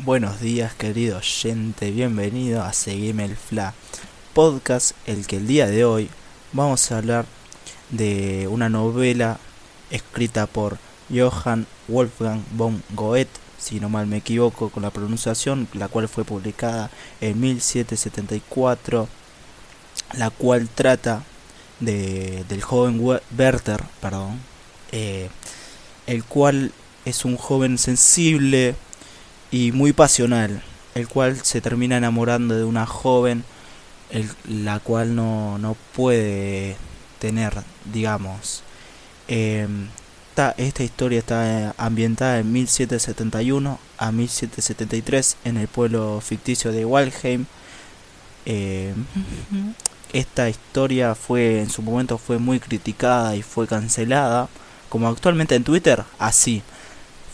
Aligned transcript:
Buenos 0.00 0.40
días 0.40 0.74
querido 0.74 1.18
oyente, 1.18 1.90
bienvenido 1.90 2.62
a 2.62 2.72
Seguime 2.72 3.24
el 3.24 3.36
Fla, 3.36 3.74
podcast 4.32 4.92
el 5.06 5.26
que 5.26 5.38
el 5.38 5.48
día 5.48 5.66
de 5.66 5.84
hoy 5.84 6.08
vamos 6.52 6.92
a 6.92 6.98
hablar 6.98 7.26
de 7.90 8.46
una 8.46 8.68
novela 8.68 9.40
escrita 9.90 10.46
por 10.46 10.78
Johann 11.12 11.66
Wolfgang 11.88 12.44
von 12.52 12.80
Goethe, 12.94 13.40
si 13.58 13.80
no 13.80 13.88
mal 13.88 14.06
me 14.06 14.18
equivoco 14.18 14.70
con 14.70 14.84
la 14.84 14.92
pronunciación, 14.92 15.66
la 15.72 15.88
cual 15.88 16.08
fue 16.08 16.22
publicada 16.22 16.92
en 17.20 17.40
1774, 17.40 19.08
la 20.12 20.30
cual 20.30 20.68
trata 20.68 21.24
de, 21.80 22.44
del 22.48 22.62
joven 22.62 23.00
Werther, 23.36 23.82
perdón, 24.00 24.38
eh, 24.92 25.28
el 26.06 26.22
cual 26.22 26.70
es 27.04 27.24
un 27.24 27.36
joven 27.36 27.78
sensible 27.78 28.76
y 29.50 29.72
muy 29.72 29.92
pasional, 29.92 30.62
el 30.94 31.08
cual 31.08 31.36
se 31.42 31.60
termina 31.60 31.96
enamorando 31.96 32.56
de 32.56 32.64
una 32.64 32.86
joven, 32.86 33.44
el, 34.10 34.28
la 34.48 34.80
cual 34.80 35.14
no, 35.14 35.58
no 35.58 35.76
puede 35.94 36.76
tener, 37.18 37.54
digamos. 37.92 38.62
Eh, 39.28 39.66
esta 40.56 40.84
historia 40.84 41.18
está 41.18 41.74
ambientada 41.76 42.38
en 42.38 42.52
1771 42.52 43.78
a 43.98 44.12
1773 44.12 45.36
en 45.44 45.56
el 45.56 45.66
pueblo 45.66 46.20
ficticio 46.20 46.70
de 46.70 46.84
Walheim. 46.84 47.46
Eh, 48.46 48.94
esta 50.12 50.48
historia 50.48 51.16
fue 51.16 51.60
en 51.60 51.70
su 51.70 51.82
momento 51.82 52.18
fue 52.18 52.38
muy 52.38 52.60
criticada 52.60 53.34
y 53.34 53.42
fue 53.42 53.66
cancelada, 53.66 54.48
como 54.88 55.08
actualmente 55.08 55.56
en 55.56 55.64
Twitter, 55.64 56.04
así. 56.20 56.62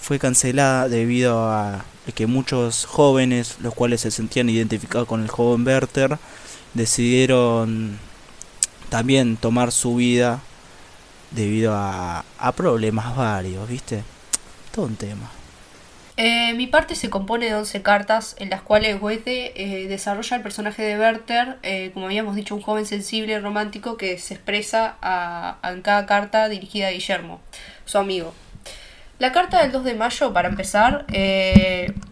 Fue 0.01 0.19
cancelada 0.19 0.89
debido 0.89 1.51
a 1.51 1.85
que 2.13 2.27
muchos 2.27 2.85
jóvenes, 2.85 3.57
los 3.61 3.75
cuales 3.75 4.03
se 4.03 4.11
sentían 4.11 4.49
identificados 4.51 5.09
con 5.09 5.23
el 5.23 5.29
joven 5.29 5.67
Werther, 5.67 6.19
decidieron 6.75 7.99
también 8.91 9.37
tomar 9.37 9.73
su 9.73 9.97
vida 9.97 10.41
debido 11.31 11.73
a, 11.75 12.25
problemas 12.57 13.17
varios, 13.17 13.69
¿viste? 13.69 14.03
Todo 14.73 14.87
un 14.87 14.97
tema. 14.97 15.31
Eh, 16.17 16.55
mi 16.55 16.69
parte 16.69 16.95
se 16.95 17.11
compone 17.11 17.47
de 17.47 17.55
11 17.57 17.83
cartas 17.83 18.37
en 18.39 18.51
las 18.51 18.63
cuales 18.63 19.01
Goethe 19.01 19.53
eh, 19.57 19.89
desarrolla 19.89 20.37
el 20.37 20.43
personaje 20.43 20.83
de 20.83 20.97
Werther, 20.97 21.59
eh, 21.65 21.91
como 21.93 22.07
habíamos 22.07 22.37
dicho, 22.37 22.55
un 22.55 22.63
joven 22.63 22.87
sensible 22.87 23.41
romántico 23.41 23.97
que 23.97 24.19
se 24.19 24.35
expresa 24.35 24.97
a, 25.03 25.59
en 25.65 25.83
cada 25.83 26.07
carta 26.07 26.49
dirigida 26.49 26.87
a 26.87 26.91
Guillermo, 26.91 27.41
su 27.85 27.99
amigo. 27.99 28.33
La 29.19 29.31
carta 29.31 29.63
del 29.63 29.71
2 29.71 29.85
de 29.85 29.95
mayo, 29.95 30.33
para 30.33 30.49
empezar, 30.49 31.07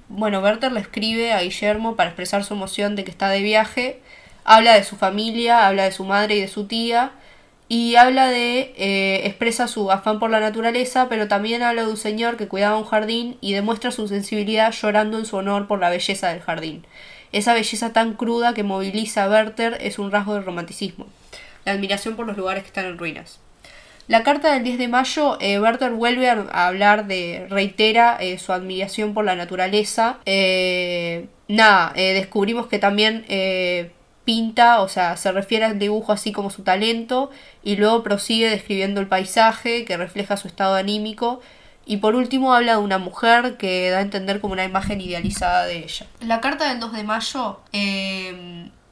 bueno, 0.09 0.41
Werther 0.41 0.71
le 0.71 0.81
escribe 0.81 1.33
a 1.33 1.41
Guillermo 1.43 1.97
para 1.97 2.11
expresar 2.11 2.45
su 2.45 2.55
emoción 2.55 2.95
de 2.95 3.03
que 3.03 3.11
está 3.11 3.29
de 3.29 3.43
viaje, 3.43 4.01
habla 4.45 4.75
de 4.75 4.85
su 4.85 4.97
familia, 4.97 5.67
habla 5.67 5.85
de 5.85 5.93
su 5.93 6.05
madre 6.05 6.37
y 6.37 6.41
de 6.41 6.49
su 6.49 6.67
tía, 6.67 7.11
y 7.69 7.97
habla 7.97 8.29
de, 8.29 8.75
eh, 8.77 9.23
expresa 9.25 9.67
su 9.67 9.91
afán 9.91 10.19
por 10.21 10.31
la 10.31 10.39
naturaleza, 10.39 11.09
pero 11.09 11.27
también 11.27 11.63
habla 11.63 11.85
de 11.85 11.91
un 11.91 11.97
señor 11.97 12.37
que 12.37 12.47
cuidaba 12.47 12.77
un 12.77 12.85
jardín 12.85 13.39
y 13.41 13.53
demuestra 13.53 13.91
su 13.91 14.07
sensibilidad 14.07 14.73
llorando 14.73 15.19
en 15.19 15.27
su 15.27 15.37
honor 15.37 15.67
por 15.67 15.81
la 15.81 15.91
belleza 15.91 16.29
del 16.29 16.41
jardín. 16.41 16.87
Esa 17.33 17.55
belleza 17.55 17.93
tan 17.93 18.13
cruda 18.13 18.55
que 18.55 18.63
moviliza 18.63 19.25
a 19.25 19.29
Werther 19.31 19.79
es 19.81 19.99
un 19.99 20.13
rasgo 20.13 20.35
del 20.35 20.45
romanticismo, 20.45 21.07
la 21.65 21.73
admiración 21.73 22.15
por 22.15 22.27
los 22.27 22.37
lugares 22.37 22.63
que 22.63 22.69
están 22.69 22.85
en 22.85 22.99
ruinas. 22.99 23.41
La 24.09 24.23
carta 24.23 24.53
del 24.53 24.65
10 24.65 24.79
de 24.79 24.89
mayo, 24.89 25.39
eh, 25.41 25.59
vuelve 25.59 26.29
a, 26.29 26.67
hablar 26.67 27.07
de, 27.07 27.47
reitera 27.49 28.17
eh, 28.21 28.39
su 28.39 28.53
admiración 28.53 29.15
por 29.15 29.25
la 29.25 29.37
naturaleza. 29.37 30.19
nada, 31.49 31.93
descubrimos 31.95 32.67
que 32.67 32.79
también 32.79 33.25
pinta, 34.25 34.81
o 34.81 34.89
sea, 34.89 35.17
se 35.17 35.33
refiere 35.33 35.65
al 35.65 35.79
dibujo 35.79 36.13
así 36.13 36.33
como 36.33 36.51
su 36.51 36.63
talento 36.63 37.31
y 37.63 37.77
luego 37.77 38.03
prosigue 38.03 38.49
describiendo 38.49 39.01
el 39.01 39.09
paisaje 39.09 39.85
que 39.85 39.97
refleja 39.97 40.37
su 40.37 40.47
estado 40.47 40.75
anímico 40.77 41.41
y 41.85 41.97
por 41.97 42.15
último 42.15 42.55
habla 42.55 42.73
de 42.73 42.79
una 42.79 42.99
mujer 42.99 43.57
que 43.57 43.91
da 43.91 43.99
a 43.99 44.03
entender 44.03 44.41
como 44.41 44.53
una 44.53 44.65
imagen 44.65 45.01
idealizada 45.01 45.65
de 45.67 45.79
ella. 45.79 46.07
La 46.21 46.41
carta 46.41 46.69
del 46.69 46.79
2 46.79 46.93
de 46.93 47.03
mayo 47.03 47.61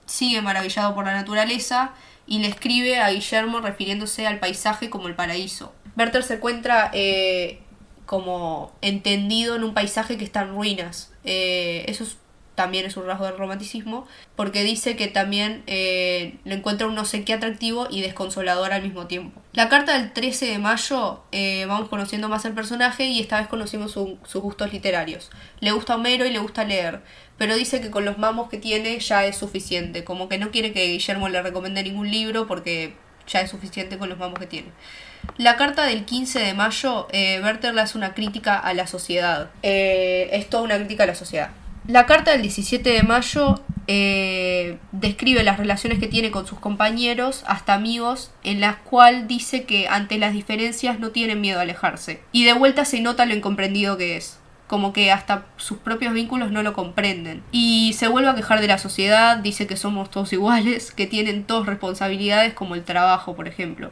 sigue 0.06 0.42
maravillado 0.42 0.94
por 0.94 1.04
la 1.04 1.14
naturaleza 1.14 1.92
y 2.30 2.38
le 2.38 2.46
escribe 2.46 3.00
a 3.00 3.10
Guillermo 3.10 3.60
refiriéndose 3.60 4.24
al 4.24 4.38
paisaje 4.38 4.88
como 4.88 5.08
el 5.08 5.16
paraíso. 5.16 5.72
Werther 5.98 6.22
se 6.22 6.34
encuentra 6.34 6.88
eh, 6.94 7.58
como 8.06 8.72
entendido 8.82 9.56
en 9.56 9.64
un 9.64 9.74
paisaje 9.74 10.16
que 10.16 10.22
está 10.22 10.42
en 10.42 10.50
ruinas. 10.50 11.12
Eh, 11.24 11.84
eso 11.88 12.04
es 12.04 12.16
también 12.54 12.84
es 12.86 12.96
un 12.96 13.06
rasgo 13.06 13.24
del 13.24 13.38
romanticismo, 13.38 14.06
porque 14.36 14.62
dice 14.62 14.94
que 14.94 15.08
también 15.08 15.62
eh, 15.66 16.36
le 16.44 16.54
encuentra 16.54 16.86
un 16.86 16.94
no 16.94 17.04
sé 17.04 17.24
qué 17.24 17.32
atractivo 17.32 17.88
y 17.90 18.02
desconsolador 18.02 18.72
al 18.72 18.82
mismo 18.82 19.06
tiempo. 19.06 19.39
La 19.52 19.68
carta 19.68 19.98
del 19.98 20.12
13 20.12 20.46
de 20.46 20.58
mayo 20.58 21.24
eh, 21.32 21.64
vamos 21.66 21.88
conociendo 21.88 22.28
más 22.28 22.46
al 22.46 22.52
personaje 22.52 23.06
y 23.06 23.20
esta 23.20 23.40
vez 23.40 23.48
conocimos 23.48 23.90
sus 23.90 24.42
gustos 24.42 24.72
literarios. 24.72 25.28
Le 25.58 25.72
gusta 25.72 25.96
Homero 25.96 26.24
y 26.24 26.30
le 26.30 26.38
gusta 26.38 26.62
leer, 26.62 27.00
pero 27.36 27.56
dice 27.56 27.80
que 27.80 27.90
con 27.90 28.04
los 28.04 28.16
mamos 28.16 28.48
que 28.48 28.58
tiene 28.58 29.00
ya 29.00 29.24
es 29.24 29.36
suficiente, 29.36 30.04
como 30.04 30.28
que 30.28 30.38
no 30.38 30.52
quiere 30.52 30.72
que 30.72 30.86
Guillermo 30.86 31.28
le 31.28 31.42
recomiende 31.42 31.82
ningún 31.82 32.12
libro 32.12 32.46
porque 32.46 32.94
ya 33.26 33.40
es 33.40 33.50
suficiente 33.50 33.98
con 33.98 34.08
los 34.08 34.18
mamos 34.18 34.38
que 34.38 34.46
tiene. 34.46 34.68
La 35.36 35.56
carta 35.56 35.84
del 35.84 36.04
15 36.04 36.38
de 36.38 36.54
mayo, 36.54 37.08
eh, 37.10 37.40
Werther 37.42 37.74
le 37.74 37.80
hace 37.80 37.98
una 37.98 38.14
crítica 38.14 38.56
a 38.56 38.72
la 38.72 38.86
sociedad. 38.86 39.50
Eh, 39.62 40.28
es 40.32 40.48
toda 40.48 40.62
una 40.62 40.76
crítica 40.76 41.02
a 41.02 41.06
la 41.06 41.16
sociedad. 41.16 41.50
La 41.88 42.06
carta 42.06 42.30
del 42.30 42.42
17 42.42 42.88
de 42.88 43.02
mayo 43.02 43.60
eh, 43.92 44.78
describe 44.92 45.42
las 45.42 45.58
relaciones 45.58 45.98
que 45.98 46.06
tiene 46.06 46.30
con 46.30 46.46
sus 46.46 46.60
compañeros, 46.60 47.42
hasta 47.48 47.74
amigos, 47.74 48.30
en 48.44 48.60
las 48.60 48.76
cuales 48.76 49.26
dice 49.26 49.64
que 49.64 49.88
ante 49.88 50.16
las 50.16 50.32
diferencias 50.32 51.00
no 51.00 51.10
tienen 51.10 51.40
miedo 51.40 51.58
a 51.58 51.62
alejarse. 51.62 52.22
Y 52.30 52.44
de 52.44 52.52
vuelta 52.52 52.84
se 52.84 53.00
nota 53.00 53.26
lo 53.26 53.34
incomprendido 53.34 53.98
que 53.98 54.16
es 54.16 54.38
como 54.68 54.92
que 54.92 55.10
hasta 55.10 55.46
sus 55.56 55.78
propios 55.78 56.12
vínculos 56.12 56.52
no 56.52 56.62
lo 56.62 56.72
comprenden. 56.72 57.42
Y 57.50 57.92
se 57.94 58.06
vuelve 58.06 58.28
a 58.30 58.36
quejar 58.36 58.60
de 58.60 58.68
la 58.68 58.78
sociedad, 58.78 59.38
dice 59.38 59.66
que 59.66 59.76
somos 59.76 60.08
todos 60.08 60.32
iguales, 60.32 60.92
que 60.92 61.08
tienen 61.08 61.42
todos 61.42 61.66
responsabilidades 61.66 62.54
como 62.54 62.76
el 62.76 62.84
trabajo, 62.84 63.34
por 63.34 63.48
ejemplo. 63.48 63.90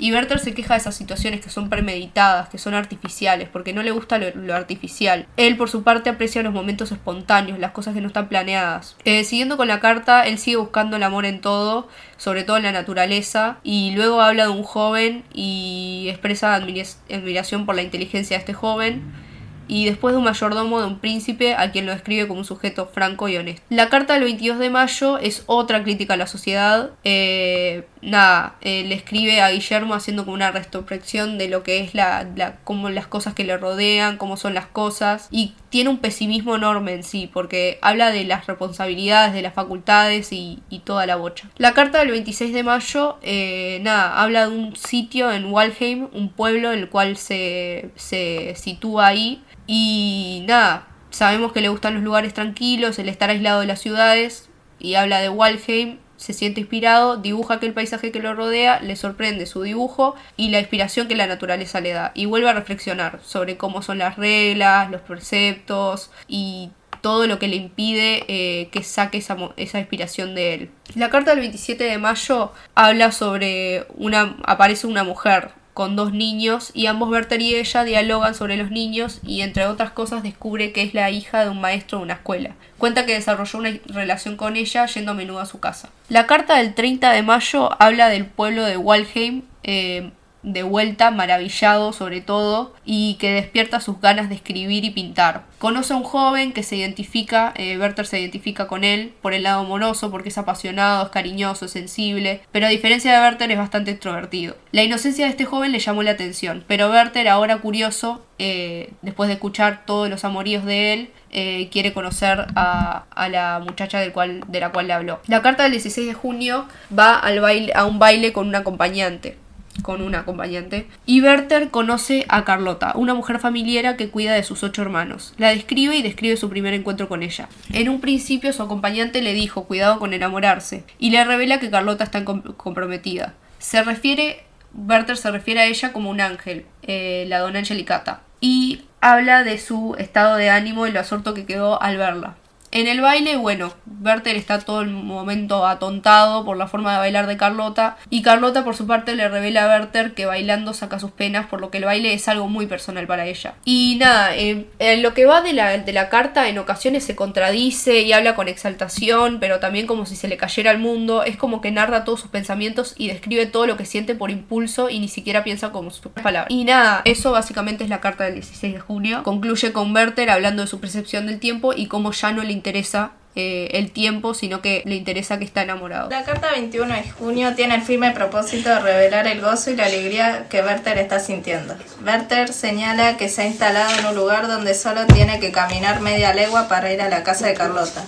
Y 0.00 0.14
Werther 0.14 0.38
se 0.38 0.54
queja 0.54 0.74
de 0.74 0.80
esas 0.80 0.94
situaciones 0.94 1.42
que 1.42 1.50
son 1.50 1.68
premeditadas, 1.68 2.48
que 2.48 2.56
son 2.56 2.72
artificiales, 2.72 3.50
porque 3.50 3.74
no 3.74 3.82
le 3.82 3.90
gusta 3.90 4.16
lo, 4.16 4.54
artificial. 4.54 5.26
Él, 5.36 5.58
por 5.58 5.68
su 5.68 5.82
parte, 5.82 6.08
aprecia 6.08 6.42
los 6.42 6.54
momentos 6.54 6.90
espontáneos, 6.90 7.58
las 7.58 7.72
cosas 7.72 7.92
que 7.92 8.00
no 8.00 8.06
están 8.06 8.30
planeadas. 8.30 8.96
Eh, 9.04 9.24
siguiendo 9.24 9.58
con 9.58 9.68
la 9.68 9.78
carta, 9.78 10.26
él 10.26 10.38
sigue 10.38 10.56
buscando 10.56 10.96
el 10.96 11.02
amor 11.02 11.26
en 11.26 11.42
todo, 11.42 11.86
sobre 12.16 12.44
todo 12.44 12.56
en 12.56 12.62
la 12.62 12.72
naturaleza, 12.72 13.58
y 13.62 13.90
luego 13.90 14.22
habla 14.22 14.44
de 14.44 14.50
un 14.50 14.62
joven 14.62 15.22
y 15.34 16.06
expresa 16.08 16.54
admiración 16.54 17.66
por 17.66 17.74
la 17.74 17.82
inteligencia 17.82 18.38
de 18.38 18.40
este 18.40 18.54
joven 18.54 19.29
y 19.70 19.84
después 19.84 20.12
de 20.12 20.18
un 20.18 20.24
mayordomo 20.24 20.80
de 20.80 20.86
un 20.86 20.98
príncipe 20.98 21.54
a 21.54 21.70
quien 21.70 21.86
lo 21.86 21.92
describe 21.92 22.26
como 22.26 22.40
un 22.40 22.44
sujeto 22.44 22.90
franco 22.92 23.28
y 23.28 23.36
honesto. 23.36 23.62
La 23.70 23.88
carta 23.88 24.14
del 24.14 24.24
22 24.24 24.58
de 24.58 24.68
mayo 24.68 25.18
es 25.18 25.44
otra 25.46 25.84
crítica 25.84 26.14
a 26.14 26.16
la 26.16 26.26
sociedad. 26.26 26.90
Eh, 27.04 27.86
nada, 28.02 28.56
eh, 28.62 28.82
le 28.82 28.96
escribe 28.96 29.40
a 29.40 29.50
Guillermo 29.50 29.94
haciendo 29.94 30.24
como 30.24 30.34
una 30.34 30.50
retrospección 30.50 31.38
de 31.38 31.48
lo 31.48 31.62
que 31.62 31.78
es 31.78 31.94
la, 31.94 32.26
la 32.34 32.56
como 32.64 32.90
las 32.90 33.06
cosas 33.06 33.34
que 33.34 33.44
le 33.44 33.56
rodean, 33.56 34.16
cómo 34.16 34.36
son 34.36 34.54
las 34.54 34.66
cosas 34.66 35.28
y 35.30 35.54
tiene 35.70 35.88
un 35.88 35.98
pesimismo 35.98 36.56
enorme 36.56 36.92
en 36.92 37.04
sí 37.04 37.30
porque 37.32 37.78
habla 37.80 38.10
de 38.10 38.24
las 38.24 38.46
responsabilidades, 38.46 39.32
de 39.32 39.42
las 39.42 39.54
facultades 39.54 40.32
y, 40.32 40.60
toda 40.84 41.06
la 41.06 41.16
bocha. 41.16 41.48
La 41.58 41.74
carta 41.74 41.98
del 41.98 42.10
26 42.10 42.52
de 42.52 42.62
mayo, 42.62 43.18
eh, 43.22 43.78
nada, 43.82 44.20
habla 44.20 44.48
de 44.48 44.56
un 44.56 44.76
sitio 44.76 45.30
en 45.30 45.52
Walheim, 45.52 46.08
un 46.12 46.30
pueblo 46.30 46.72
el 46.72 46.88
cual 46.88 47.16
se, 47.16 47.90
se 47.94 48.54
sitúa 48.56 49.08
ahí 49.08 49.42
y 49.66 50.42
nada, 50.48 50.88
sabemos 51.10 51.52
que 51.52 51.60
le 51.60 51.68
gustan 51.68 51.94
los 51.94 52.02
lugares 52.02 52.34
tranquilos, 52.34 52.98
el 52.98 53.08
estar 53.08 53.30
aislado 53.30 53.60
de 53.60 53.66
las 53.66 53.80
ciudades 53.80 54.48
y 54.78 54.94
habla 54.94 55.20
de 55.20 55.28
Walheim, 55.28 55.98
se 56.20 56.34
siente 56.34 56.60
inspirado, 56.60 57.16
dibuja 57.16 57.54
aquel 57.54 57.72
paisaje 57.72 58.12
que 58.12 58.20
lo 58.20 58.34
rodea, 58.34 58.78
le 58.80 58.94
sorprende 58.94 59.46
su 59.46 59.62
dibujo 59.62 60.16
y 60.36 60.50
la 60.50 60.60
inspiración 60.60 61.08
que 61.08 61.16
la 61.16 61.26
naturaleza 61.26 61.80
le 61.80 61.92
da 61.92 62.12
y 62.14 62.26
vuelve 62.26 62.50
a 62.50 62.52
reflexionar 62.52 63.20
sobre 63.24 63.56
cómo 63.56 63.80
son 63.80 63.96
las 63.96 64.16
reglas, 64.16 64.90
los 64.90 65.00
preceptos 65.00 66.10
y 66.28 66.72
todo 67.00 67.26
lo 67.26 67.38
que 67.38 67.48
le 67.48 67.56
impide 67.56 68.24
eh, 68.28 68.68
que 68.70 68.82
saque 68.82 69.16
esa, 69.16 69.34
esa, 69.56 69.78
inspiración 69.78 70.34
de 70.34 70.54
él. 70.54 70.70
La 70.94 71.08
carta 71.08 71.30
del 71.30 71.40
27 71.40 71.84
de 71.84 71.96
mayo 71.96 72.52
habla 72.74 73.12
sobre 73.12 73.86
una 73.96 74.36
aparece 74.44 74.86
una 74.86 75.04
mujer 75.04 75.52
con 75.80 75.96
dos 75.96 76.12
niños 76.12 76.72
y 76.74 76.88
ambos 76.88 77.08
Werther 77.08 77.40
y 77.40 77.54
ella 77.54 77.84
dialogan 77.84 78.34
sobre 78.34 78.58
los 78.58 78.70
niños 78.70 79.18
y 79.24 79.40
entre 79.40 79.64
otras 79.64 79.92
cosas 79.92 80.22
descubre 80.22 80.72
que 80.72 80.82
es 80.82 80.92
la 80.92 81.10
hija 81.10 81.42
de 81.42 81.48
un 81.48 81.58
maestro 81.58 81.96
de 81.96 82.04
una 82.04 82.12
escuela. 82.12 82.50
Cuenta 82.76 83.06
que 83.06 83.14
desarrolló 83.14 83.60
una 83.60 83.70
relación 83.86 84.36
con 84.36 84.56
ella 84.56 84.84
yendo 84.84 85.12
a 85.12 85.14
menudo 85.14 85.40
a 85.40 85.46
su 85.46 85.58
casa. 85.58 85.88
La 86.10 86.26
carta 86.26 86.56
del 86.56 86.74
30 86.74 87.12
de 87.12 87.22
mayo 87.22 87.82
habla 87.82 88.10
del 88.10 88.26
pueblo 88.26 88.66
de 88.66 88.76
Walheim. 88.76 89.44
Eh, 89.62 90.10
de 90.42 90.62
vuelta, 90.62 91.10
maravillado 91.10 91.92
sobre 91.92 92.20
todo, 92.20 92.74
y 92.84 93.14
que 93.14 93.32
despierta 93.32 93.80
sus 93.80 94.00
ganas 94.00 94.28
de 94.28 94.34
escribir 94.36 94.84
y 94.84 94.90
pintar. 94.90 95.44
Conoce 95.58 95.92
a 95.92 95.96
un 95.96 96.02
joven 96.02 96.52
que 96.52 96.62
se 96.62 96.76
identifica, 96.76 97.52
eh, 97.56 97.76
Werther 97.78 98.06
se 98.06 98.20
identifica 98.20 98.66
con 98.66 98.82
él 98.84 99.12
por 99.20 99.34
el 99.34 99.42
lado 99.42 99.60
amoroso, 99.60 100.10
porque 100.10 100.30
es 100.30 100.38
apasionado, 100.38 101.04
es 101.04 101.10
cariñoso, 101.10 101.66
es 101.66 101.72
sensible, 101.72 102.40
pero 102.52 102.66
a 102.66 102.70
diferencia 102.70 103.12
de 103.12 103.20
Werther 103.20 103.50
es 103.50 103.58
bastante 103.58 103.90
extrovertido. 103.90 104.56
La 104.72 104.82
inocencia 104.82 105.26
de 105.26 105.30
este 105.30 105.44
joven 105.44 105.72
le 105.72 105.78
llamó 105.78 106.02
la 106.02 106.12
atención, 106.12 106.64
pero 106.66 106.90
Werther, 106.90 107.28
ahora 107.28 107.58
curioso, 107.58 108.24
eh, 108.38 108.92
después 109.02 109.28
de 109.28 109.34
escuchar 109.34 109.84
todos 109.84 110.08
los 110.08 110.24
amoríos 110.24 110.64
de 110.64 110.94
él, 110.94 111.10
eh, 111.32 111.68
quiere 111.70 111.92
conocer 111.92 112.46
a, 112.56 113.04
a, 113.10 113.28
la 113.28 113.60
muchacha 113.64 114.00
del 114.00 114.12
cual, 114.12 114.42
de 114.48 114.60
la 114.60 114.72
cual 114.72 114.86
le 114.88 114.94
habló. 114.94 115.20
La 115.26 115.42
carta 115.42 115.64
del 115.64 115.72
16 115.72 116.06
de 116.06 116.14
junio 116.14 116.66
va 116.96 117.18
al 117.18 117.40
baile, 117.40 117.72
a 117.74 117.84
un 117.84 117.98
baile 117.98 118.32
con 118.32 118.48
un 118.48 118.54
acompañante 118.54 119.36
con 119.82 120.02
una 120.02 120.20
acompañante. 120.20 120.86
Y 121.06 121.22
Werther 121.22 121.70
conoce 121.70 122.26
a 122.28 122.44
Carlota, 122.44 122.92
una 122.94 123.14
mujer 123.14 123.38
familiar 123.38 123.96
que 123.96 124.10
cuida 124.10 124.34
de 124.34 124.42
sus 124.42 124.62
ocho 124.62 124.82
hermanos. 124.82 125.34
La 125.38 125.50
describe 125.50 125.96
y 125.96 126.02
describe 126.02 126.36
su 126.36 126.48
primer 126.50 126.74
encuentro 126.74 127.08
con 127.08 127.22
ella. 127.22 127.48
En 127.72 127.88
un 127.88 128.00
principio 128.00 128.52
su 128.52 128.62
acompañante 128.62 129.22
le 129.22 129.32
dijo 129.32 129.64
cuidado 129.64 129.98
con 129.98 130.12
enamorarse 130.12 130.84
y 130.98 131.10
le 131.10 131.24
revela 131.24 131.60
que 131.60 131.70
Carlota 131.70 132.04
está 132.04 132.24
comprometida. 132.24 133.34
Se 133.58 133.82
refiere, 133.82 134.44
Werther 134.74 135.16
se 135.16 135.30
refiere 135.30 135.60
a 135.60 135.66
ella 135.66 135.92
como 135.92 136.10
un 136.10 136.20
ángel, 136.20 136.66
eh, 136.82 137.24
la 137.28 137.38
dona 137.40 137.60
Angelicata, 137.60 138.22
y 138.40 138.82
habla 139.00 139.44
de 139.44 139.58
su 139.58 139.96
estado 139.98 140.36
de 140.36 140.50
ánimo 140.50 140.86
y 140.86 140.92
lo 140.92 141.00
absorto 141.00 141.34
que 141.34 141.46
quedó 141.46 141.80
al 141.82 141.96
verla. 141.96 142.36
En 142.72 142.86
el 142.86 143.00
baile, 143.00 143.36
bueno, 143.36 143.72
Werther 144.00 144.36
está 144.36 144.60
todo 144.60 144.80
el 144.82 144.90
momento 144.90 145.66
atontado 145.66 146.44
por 146.44 146.56
la 146.56 146.68
forma 146.68 146.92
de 146.92 146.98
bailar 146.98 147.26
de 147.26 147.36
Carlota 147.36 147.96
y 148.10 148.22
Carlota 148.22 148.62
por 148.64 148.76
su 148.76 148.86
parte 148.86 149.16
le 149.16 149.28
revela 149.28 149.64
a 149.64 149.80
Werther 149.80 150.14
que 150.14 150.24
bailando 150.24 150.72
saca 150.72 151.00
sus 151.00 151.10
penas 151.10 151.46
por 151.46 151.60
lo 151.60 151.70
que 151.70 151.78
el 151.78 151.84
baile 151.84 152.14
es 152.14 152.28
algo 152.28 152.48
muy 152.48 152.66
personal 152.66 153.08
para 153.08 153.26
ella. 153.26 153.54
Y 153.64 153.96
nada, 153.98 154.36
en, 154.36 154.68
lo 155.02 155.14
que 155.14 155.26
va 155.26 155.42
de 155.42 155.52
la, 155.52 155.76
de 155.78 155.92
la 155.92 156.08
carta 156.08 156.48
en 156.48 156.58
ocasiones 156.58 157.02
se 157.02 157.16
contradice 157.16 158.02
y 158.02 158.12
habla 158.12 158.36
con 158.36 158.46
exaltación, 158.46 159.38
pero 159.40 159.58
también 159.58 159.88
como 159.88 160.06
si 160.06 160.14
se 160.14 160.28
le 160.28 160.36
cayera 160.36 160.70
al 160.70 160.78
mundo, 160.78 161.24
es 161.24 161.36
como 161.36 161.60
que 161.60 161.72
narra 161.72 162.04
todos 162.04 162.20
sus 162.20 162.30
pensamientos 162.30 162.94
y 162.96 163.08
describe 163.08 163.46
todo 163.46 163.66
lo 163.66 163.76
que 163.76 163.84
siente 163.84 164.14
por 164.14 164.30
impulso 164.30 164.90
y 164.90 165.00
ni 165.00 165.08
siquiera 165.08 165.42
piensa 165.42 165.72
como 165.72 165.90
sus 165.90 166.12
palabras. 166.12 166.46
Y 166.50 166.64
nada, 166.64 167.02
eso 167.04 167.32
básicamente 167.32 167.82
es 167.82 167.90
la 167.90 168.00
carta 168.00 168.24
del 168.24 168.34
16 168.34 168.74
de 168.74 168.80
junio. 168.80 169.22
Concluye 169.24 169.72
con 169.72 169.92
Werther 169.92 170.30
hablando 170.30 170.62
de 170.62 170.68
su 170.68 170.78
percepción 170.78 171.26
del 171.26 171.40
tiempo 171.40 171.72
y 171.74 171.86
cómo 171.86 172.12
ya 172.12 172.30
no 172.30 172.44
le 172.44 172.59
interesa 172.60 173.12
eh, 173.36 173.78
el 173.78 173.92
tiempo, 173.92 174.34
sino 174.34 174.60
que 174.60 174.82
le 174.86 174.96
interesa 174.96 175.38
que 175.38 175.44
está 175.44 175.62
enamorado. 175.62 176.10
La 176.10 176.24
carta 176.24 176.50
21 176.50 176.92
de 176.92 177.10
junio 177.12 177.54
tiene 177.54 177.76
el 177.76 177.82
firme 177.82 178.10
propósito 178.10 178.68
de 178.70 178.80
revelar 178.80 179.28
el 179.28 179.40
gozo 179.40 179.70
y 179.70 179.76
la 179.76 179.86
alegría 179.86 180.46
que 180.50 180.62
Werther 180.62 180.98
está 180.98 181.20
sintiendo. 181.20 181.76
Werther 182.04 182.52
señala 182.52 183.16
que 183.16 183.28
se 183.28 183.42
ha 183.42 183.46
instalado 183.46 183.96
en 184.00 184.06
un 184.06 184.16
lugar 184.16 184.48
donde 184.48 184.74
solo 184.74 185.06
tiene 185.06 185.38
que 185.38 185.52
caminar 185.52 186.00
media 186.00 186.34
legua 186.34 186.66
para 186.66 186.92
ir 186.92 187.00
a 187.02 187.08
la 187.08 187.22
casa 187.22 187.46
de 187.46 187.54
Carlota. 187.54 188.02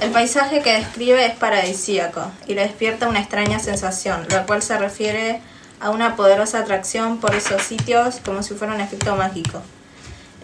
El 0.00 0.12
paisaje 0.12 0.62
que 0.62 0.72
describe 0.72 1.26
es 1.26 1.34
paradisíaco 1.34 2.32
y 2.46 2.54
le 2.54 2.62
despierta 2.62 3.06
una 3.06 3.20
extraña 3.20 3.58
sensación, 3.58 4.26
la 4.30 4.46
cual 4.46 4.62
se 4.62 4.78
refiere 4.78 5.42
a 5.78 5.90
una 5.90 6.16
poderosa 6.16 6.60
atracción 6.60 7.18
por 7.18 7.34
esos 7.34 7.60
sitios 7.60 8.20
como 8.24 8.42
si 8.42 8.54
fuera 8.54 8.72
un 8.72 8.80
efecto 8.80 9.14
mágico, 9.14 9.60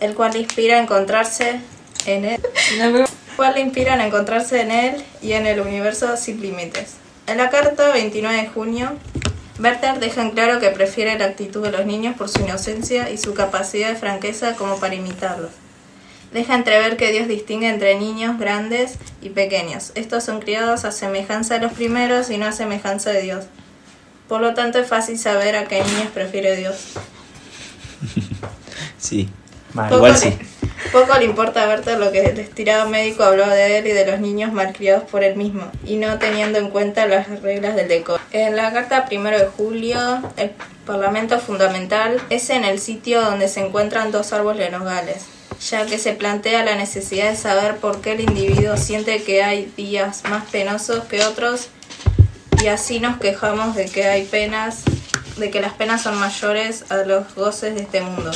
el 0.01 0.15
cual 0.15 0.35
le 0.35 0.41
inspira 0.41 0.77
a 0.77 0.83
encontrarse 0.83 1.61
en 2.05 2.27
él 2.27 2.43
cual 3.37 3.55
le 3.55 3.61
inspiran 3.61 4.01
a 4.01 4.07
encontrarse 4.07 4.61
en 4.61 4.71
él 4.71 5.05
y 5.23 5.33
en 5.33 5.47
el 5.47 5.61
universo 5.61 6.17
sin 6.17 6.41
límites. 6.41 6.95
En 7.27 7.39
la 7.39 7.51
carta 7.51 7.93
29 7.93 8.37
de 8.37 8.49
junio, 8.49 8.93
Werther 9.59 10.01
deja 10.01 10.23
en 10.23 10.31
claro 10.31 10.61
que 10.61 10.71
prefiere 10.71 11.19
la 11.19 11.27
actitud 11.27 11.63
de 11.63 11.71
los 11.71 11.87
niños 11.87 12.17
por 12.17 12.29
su 12.29 12.41
inocencia 12.41 13.11
y 13.11 13.19
su 13.19 13.35
capacidad 13.35 13.89
de 13.89 13.97
franqueza 13.97 14.57
como 14.57 14.79
para 14.79 14.95
imitarlos. 14.95 15.51
Deja 16.33 16.57
entrever 16.57 16.97
que 16.97 17.13
Dios 17.13 17.29
distingue 17.29 17.69
entre 17.69 17.99
niños 17.99 18.39
grandes 18.39 18.99
y 19.23 19.29
pequeños. 19.31 19.93
Estos 19.95 20.25
son 20.25 20.41
criados 20.41 20.85
a 20.85 20.91
semejanza 20.91 21.55
de 21.55 21.61
los 21.61 21.73
primeros 21.73 22.29
y 22.31 22.39
no 22.39 22.47
a 22.47 22.53
semejanza 22.53 23.11
de 23.11 23.23
Dios. 23.23 23.45
Por 24.29 24.41
lo 24.41 24.53
tanto 24.53 24.81
es 24.81 24.89
fácil 24.89 25.17
saber 25.17 25.55
a 25.55 25.67
qué 25.67 25.83
niños 25.85 26.09
prefiere 26.13 26.57
Dios. 26.57 26.77
Sí, 28.99 29.29
igual 29.91 30.17
sí. 30.17 30.35
Poco 30.93 31.19
le 31.19 31.25
importa 31.25 31.67
verte 31.67 31.97
lo 31.97 32.13
que 32.13 32.25
el 32.25 32.39
estirado 32.39 32.89
médico 32.89 33.25
habló 33.25 33.49
de 33.49 33.79
él 33.79 33.87
y 33.87 33.93
de 33.93 34.07
los 34.07 34.21
niños 34.21 34.53
malcriados 34.53 35.05
por 35.05 35.25
él 35.25 35.37
mismo, 35.37 35.71
y 35.85 35.97
no 35.97 36.19
teniendo 36.19 36.59
en 36.59 36.71
cuenta 36.71 37.07
las 37.07 37.41
reglas 37.41 37.77
del 37.77 37.89
decoro. 37.89 38.23
En 38.33 38.57
la 38.57 38.73
carta 38.73 39.07
primero 39.07 39.39
de 39.39 39.47
julio, 39.47 39.99
el 40.37 40.53
Parlamento 40.87 41.39
Fundamental 41.39 42.21
es 42.31 42.51
en 42.51 42.65
el 42.65 42.79
sitio 42.79 43.23
donde 43.23 43.49
se 43.49 43.61
encuentran 43.61 44.13
dos 44.13 44.33
árboles 44.33 44.71
nogales, 44.71 45.25
ya 45.69 45.87
que 45.87 45.99
se 45.99 46.13
plantea 46.13 46.65
la 46.65 46.77
necesidad 46.77 47.31
de 47.31 47.37
saber 47.37 47.77
por 47.77 48.01
qué 48.01 48.13
el 48.13 48.21
individuo 48.21 48.77
siente 48.77 49.23
que 49.23 49.43
hay 49.43 49.73
días 49.77 50.23
más 50.29 50.45
penosos 50.51 51.05
que 51.05 51.25
otros 51.25 51.69
y 52.63 52.69
así 52.69 53.01
nos 53.01 53.19
quejamos 53.19 53.75
de 53.75 53.87
que 53.87 54.07
hay 54.07 54.25
penas, 54.25 54.85
de 55.37 55.51
que 55.51 55.61
las 55.61 55.73
penas 55.73 56.03
son 56.03 56.19
mayores 56.19 56.91
a 56.91 56.97
los 56.99 57.35
goces 57.35 57.75
de 57.75 57.83
este 57.83 58.01
mundo. 58.01 58.31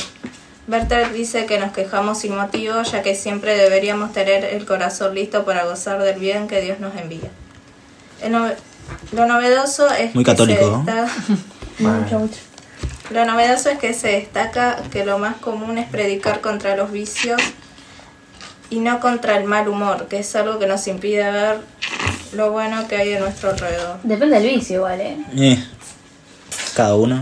Werther 0.69 1.11
dice 1.13 1.45
que 1.45 1.59
nos 1.59 1.71
quejamos 1.71 2.19
sin 2.19 2.35
motivo, 2.35 2.81
ya 2.83 3.01
que 3.01 3.15
siempre 3.15 3.57
deberíamos 3.57 4.13
tener 4.13 4.45
el 4.45 4.65
corazón 4.65 5.15
listo 5.15 5.43
para 5.43 5.65
gozar 5.65 6.01
del 6.01 6.19
bien 6.19 6.47
que 6.47 6.61
Dios 6.61 6.79
nos 6.79 6.95
envía. 6.95 7.29
lo 9.11 9.25
novedoso 9.25 9.89
es 9.91 10.13
Muy 10.13 10.23
católico, 10.23 10.85
que 10.85 11.83
se 11.83 12.15
Lo 13.13 13.25
novedoso 13.25 13.71
es 13.71 13.79
que 13.79 13.93
se 13.95 14.09
destaca 14.09 14.77
que 14.91 15.03
lo 15.03 15.17
más 15.17 15.37
común 15.37 15.79
es 15.79 15.89
predicar 15.89 16.41
contra 16.41 16.75
los 16.75 16.91
vicios 16.91 17.41
y 18.69 18.79
no 18.79 18.99
contra 18.99 19.37
el 19.37 19.45
mal 19.45 19.67
humor, 19.67 20.07
que 20.07 20.19
es 20.19 20.35
algo 20.35 20.59
que 20.59 20.67
nos 20.67 20.87
impide 20.87 21.31
ver 21.31 21.61
lo 22.33 22.51
bueno 22.51 22.87
que 22.87 22.97
hay 22.97 23.13
en 23.13 23.21
nuestro 23.21 23.49
alrededor. 23.49 23.97
Depende 24.03 24.39
del 24.39 24.49
vicio 24.49 24.75
igual, 24.75 25.01
¿eh? 25.01 25.17
eh 25.35 25.63
cada 26.75 26.95
uno. 26.95 27.19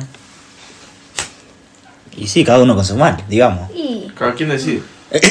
Y 2.17 2.27
sí, 2.27 2.43
cada 2.43 2.59
uno 2.63 2.75
con 2.75 2.83
su 2.83 2.97
mal, 2.97 3.23
digamos. 3.29 3.69
Y... 3.73 4.11
Cada 4.17 4.33
quien 4.33 4.49
decide. 4.49 4.81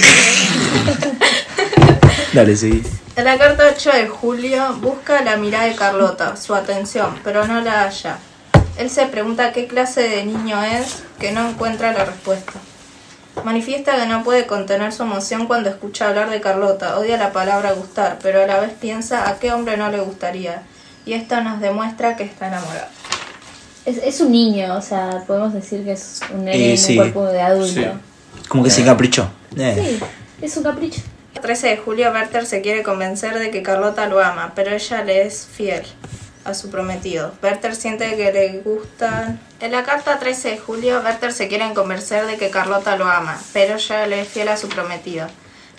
Dale, 2.32 2.56
sí. 2.56 2.82
En 3.16 3.24
la 3.24 3.36
carta 3.36 3.64
8 3.74 3.90
de 3.92 4.08
julio 4.08 4.76
busca 4.80 5.22
la 5.22 5.36
mirada 5.36 5.64
de 5.64 5.74
Carlota, 5.74 6.36
su 6.36 6.54
atención, 6.54 7.18
pero 7.24 7.46
no 7.46 7.60
la 7.60 7.82
halla. 7.82 8.18
Él 8.78 8.90
se 8.90 9.06
pregunta 9.06 9.52
qué 9.52 9.66
clase 9.66 10.02
de 10.02 10.24
niño 10.24 10.62
es 10.62 11.02
que 11.18 11.32
no 11.32 11.48
encuentra 11.48 11.92
la 11.92 12.04
respuesta. 12.04 12.52
Manifiesta 13.42 13.96
que 13.96 14.06
no 14.06 14.22
puede 14.22 14.46
contener 14.46 14.92
su 14.92 15.02
emoción 15.02 15.46
cuando 15.46 15.70
escucha 15.70 16.08
hablar 16.08 16.30
de 16.30 16.40
Carlota, 16.40 16.98
odia 16.98 17.16
la 17.16 17.32
palabra 17.32 17.72
gustar, 17.72 18.18
pero 18.22 18.42
a 18.42 18.46
la 18.46 18.60
vez 18.60 18.72
piensa 18.72 19.28
a 19.28 19.38
qué 19.38 19.52
hombre 19.52 19.76
no 19.76 19.90
le 19.90 20.00
gustaría, 20.00 20.62
y 21.04 21.14
esto 21.14 21.40
nos 21.40 21.60
demuestra 21.60 22.16
que 22.16 22.24
está 22.24 22.48
enamorado. 22.48 22.88
Es, 23.86 23.98
es 23.98 24.20
un 24.20 24.32
niño, 24.32 24.76
o 24.76 24.82
sea, 24.82 25.22
podemos 25.26 25.54
decir 25.54 25.84
que 25.84 25.92
es 25.92 26.20
un 26.34 26.44
nene 26.44 26.74
en 26.74 26.90
un 26.90 26.96
cuerpo 26.96 27.24
de 27.26 27.40
adulto. 27.40 27.80
Como 28.48 28.64
que 28.64 28.70
se 28.70 28.84
caprichó. 28.84 29.30
Eh. 29.56 29.98
Sí, 29.98 30.04
es 30.42 30.56
un 30.56 30.64
capricho. 30.64 31.00
El 31.34 31.40
13 31.40 31.68
de 31.68 31.76
julio, 31.76 32.10
Werther 32.10 32.46
se 32.46 32.62
quiere 32.62 32.82
convencer 32.82 33.38
de 33.38 33.50
que 33.50 33.62
Carlota 33.62 34.06
lo 34.08 34.20
ama, 34.20 34.52
pero 34.56 34.72
ella 34.72 35.04
le 35.04 35.26
es 35.26 35.46
fiel 35.46 35.84
a 36.44 36.54
su 36.54 36.70
prometido. 36.70 37.32
Werther 37.42 37.74
siente 37.74 38.16
que 38.16 38.32
le 38.32 38.60
gustan. 38.60 39.40
En 39.60 39.72
la 39.72 39.84
carta 39.84 40.18
13 40.18 40.50
de 40.50 40.58
julio, 40.58 41.00
Werther 41.04 41.32
se 41.32 41.48
quiere 41.48 41.72
convencer 41.74 42.26
de 42.26 42.36
que 42.36 42.50
Carlota 42.50 42.96
lo 42.96 43.06
ama, 43.06 43.38
pero 43.52 43.76
ella 43.76 44.06
le 44.06 44.22
es 44.22 44.28
fiel 44.28 44.48
a 44.48 44.56
su 44.56 44.68
prometido. 44.68 45.28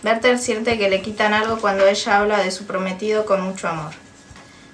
Werther 0.03 0.37
siente 0.37 0.77
que 0.77 0.89
le 0.89 1.01
quitan 1.01 1.33
algo 1.33 1.57
cuando 1.57 1.85
ella 1.85 2.19
habla 2.19 2.43
de 2.43 2.51
su 2.51 2.65
prometido 2.65 3.25
con 3.25 3.41
mucho 3.41 3.67
amor. 3.67 3.91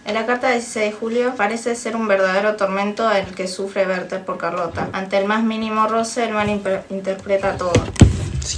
En 0.06 0.16
la 0.16 0.26
carta 0.26 0.52
16 0.52 0.92
de 0.92 0.92
julio 0.92 1.34
parece 1.38 1.76
ser 1.76 1.96
un 1.96 2.10
verdadero 2.10 2.58
tormento 2.58 3.10
el 3.10 3.34
que 3.34 3.48
sufre 3.48 3.88
Werther 3.88 4.26
por 4.26 4.38
Carlota. 4.38 4.90
Ante 4.92 5.18
el 5.18 5.26
más 5.26 5.44
mínimo 5.44 5.88
roce, 5.88 6.26
el 6.26 6.34
mal 6.34 6.50
interpreta 6.90 7.56
todo. 7.56 7.72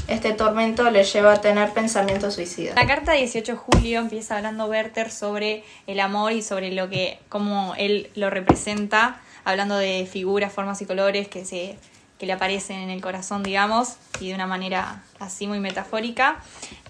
Este 0.08 0.34
tormento 0.34 0.90
le 0.90 1.04
lleva 1.04 1.34
a 1.34 1.42
tener 1.42 1.72
pensamientos 1.72 2.34
suicidas. 2.34 2.75
La 2.75 2.88
carta 2.88 3.12
18 3.12 3.52
de 3.52 3.58
julio 3.58 4.00
empieza 4.00 4.38
hablando 4.38 4.66
Werther 4.66 5.12
sobre 5.12 5.64
el 5.86 6.00
amor 6.00 6.32
y 6.32 6.42
sobre 6.42 6.72
lo 6.72 6.90
que, 6.90 7.20
cómo 7.30 7.75
él 7.78 8.10
lo 8.16 8.32
representa, 8.32 9.22
hablando 9.44 9.78
de 9.78 10.08
figuras, 10.12 10.52
formas 10.52 10.82
y 10.82 10.86
colores 10.88 11.28
que 11.28 11.46
se 11.46 11.78
que 12.18 12.25
le 12.25 12.34
aparecen 12.34 12.78
en 12.78 12.90
el 12.90 13.02
corazón, 13.02 13.44
digamos, 13.44 13.98
y 14.19 14.29
de 14.29 14.36
una 14.36 14.48
manera 14.48 15.03
así 15.19 15.48
muy 15.48 15.60
metafórica. 15.60 16.39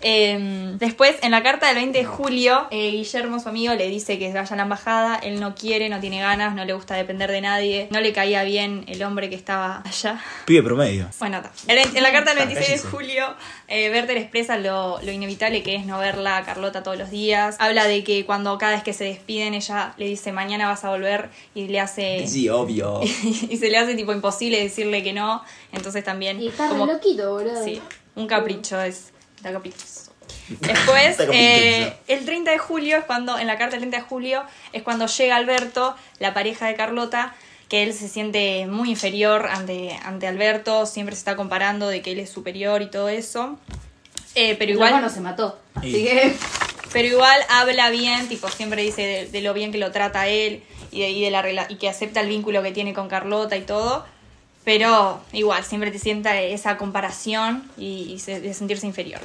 Eh, 0.01 0.75
después, 0.77 1.15
en 1.21 1.31
la 1.31 1.41
carta 1.41 1.67
del 1.67 1.77
20 1.77 1.97
de 1.97 2.05
julio, 2.05 2.67
eh, 2.69 2.91
Guillermo, 2.91 3.39
su 3.39 3.49
amigo, 3.49 3.73
le 3.73 3.87
dice 3.87 4.19
que 4.19 4.31
vaya 4.31 4.53
a 4.53 4.55
la 4.55 4.63
embajada. 4.63 5.15
Él 5.15 5.39
no 5.39 5.55
quiere, 5.55 5.89
no 5.89 5.99
tiene 5.99 6.19
ganas, 6.19 6.53
no 6.53 6.65
le 6.65 6.73
gusta 6.73 6.95
depender 6.95 7.31
de 7.31 7.41
nadie. 7.41 7.87
No 7.91 8.01
le 8.01 8.13
caía 8.13 8.43
bien 8.43 8.83
el 8.87 9.01
hombre 9.03 9.29
que 9.29 9.35
estaba 9.35 9.81
allá. 9.85 10.21
Pibe 10.45 10.63
promedio. 10.63 11.07
Bueno, 11.19 11.41
ta. 11.41 11.51
En, 11.67 12.03
la 12.03 12.11
carta 12.11 12.35
del 12.35 12.45
26 12.47 12.83
de 12.83 12.89
julio, 12.89 13.35
eh, 13.67 13.89
Werther 13.89 14.17
expresa 14.17 14.57
lo, 14.57 14.99
lo 15.01 15.11
inevitable 15.11 15.63
que 15.63 15.75
es 15.75 15.85
no 15.85 15.97
verla 15.97 16.37
a 16.37 16.43
Carlota 16.43 16.83
todos 16.83 16.97
los 16.97 17.09
días. 17.09 17.55
Habla 17.59 17.87
de 17.87 18.03
que 18.03 18.25
cuando 18.25 18.57
cada 18.57 18.73
vez 18.73 18.83
que 18.83 18.93
se 18.93 19.05
despiden, 19.05 19.53
ella 19.53 19.93
le 19.97 20.05
dice 20.05 20.31
mañana 20.31 20.67
vas 20.67 20.83
a 20.83 20.89
volver 20.89 21.29
y 21.55 21.67
le 21.67 21.79
hace. 21.79 22.27
Sí, 22.27 22.49
obvio. 22.49 23.01
y 23.49 23.57
se 23.57 23.69
le 23.69 23.77
hace 23.77 23.95
tipo 23.95 24.13
imposible 24.13 24.61
decirle 24.61 25.03
que 25.03 25.13
no. 25.13 25.41
Entonces 25.71 26.03
también. 26.03 26.41
Y 26.41 26.49
está 26.49 26.69
como- 26.69 26.85
boludo. 27.23 27.63
Sí, 27.63 27.81
un 28.15 28.27
capricho 28.27 28.81
es. 28.81 29.11
Está 29.37 29.51
caprichoso. 29.51 30.11
Después, 30.59 31.17
eh, 31.33 31.93
el 32.07 32.25
30 32.25 32.51
de 32.51 32.57
julio 32.57 32.97
es 32.97 33.03
cuando, 33.05 33.37
en 33.39 33.47
la 33.47 33.57
carta 33.57 33.71
del 33.77 33.81
30 33.81 33.97
de 33.97 34.03
julio, 34.03 34.43
es 34.73 34.83
cuando 34.83 35.07
llega 35.07 35.35
Alberto, 35.35 35.95
la 36.19 36.33
pareja 36.33 36.67
de 36.67 36.75
Carlota, 36.75 37.35
que 37.69 37.81
él 37.83 37.93
se 37.93 38.07
siente 38.07 38.67
muy 38.67 38.91
inferior 38.91 39.47
ante, 39.51 39.97
ante 40.03 40.27
Alberto, 40.27 40.85
siempre 40.85 41.15
se 41.15 41.19
está 41.19 41.35
comparando 41.35 41.87
de 41.87 42.01
que 42.03 42.11
él 42.11 42.19
es 42.19 42.29
superior 42.29 42.81
y 42.83 42.87
todo 42.91 43.09
eso. 43.09 43.57
Eh, 44.35 44.55
pero 44.59 44.71
Igual 44.73 45.01
no 45.01 45.09
se 45.09 45.21
mató. 45.21 45.57
Así 45.75 45.91
que. 46.05 46.35
pero 46.93 47.07
igual 47.07 47.39
habla 47.49 47.89
bien, 47.89 48.27
tipo, 48.27 48.47
siempre 48.49 48.83
dice 48.83 49.01
de, 49.01 49.25
de 49.27 49.41
lo 49.41 49.53
bien 49.53 49.71
que 49.71 49.77
lo 49.79 49.91
trata 49.91 50.27
él 50.27 50.63
y, 50.91 51.01
de, 51.01 51.09
y, 51.09 51.21
de 51.23 51.31
la, 51.31 51.41
rela- 51.41 51.65
y 51.69 51.75
que 51.77 51.89
acepta 51.89 52.19
el 52.21 52.27
vínculo 52.27 52.61
que 52.61 52.71
tiene 52.71 52.93
con 52.93 53.07
Carlota 53.07 53.55
y 53.57 53.61
todo. 53.61 54.05
Pero 54.65 55.21
igual, 55.31 55.63
siempre 55.63 55.91
te 55.91 55.99
sienta 55.99 56.41
esa 56.41 56.75
comparación 56.77 57.69
y, 57.77 58.19
de 58.25 58.53
sentirse 58.53 58.87
inferior. 58.87 59.21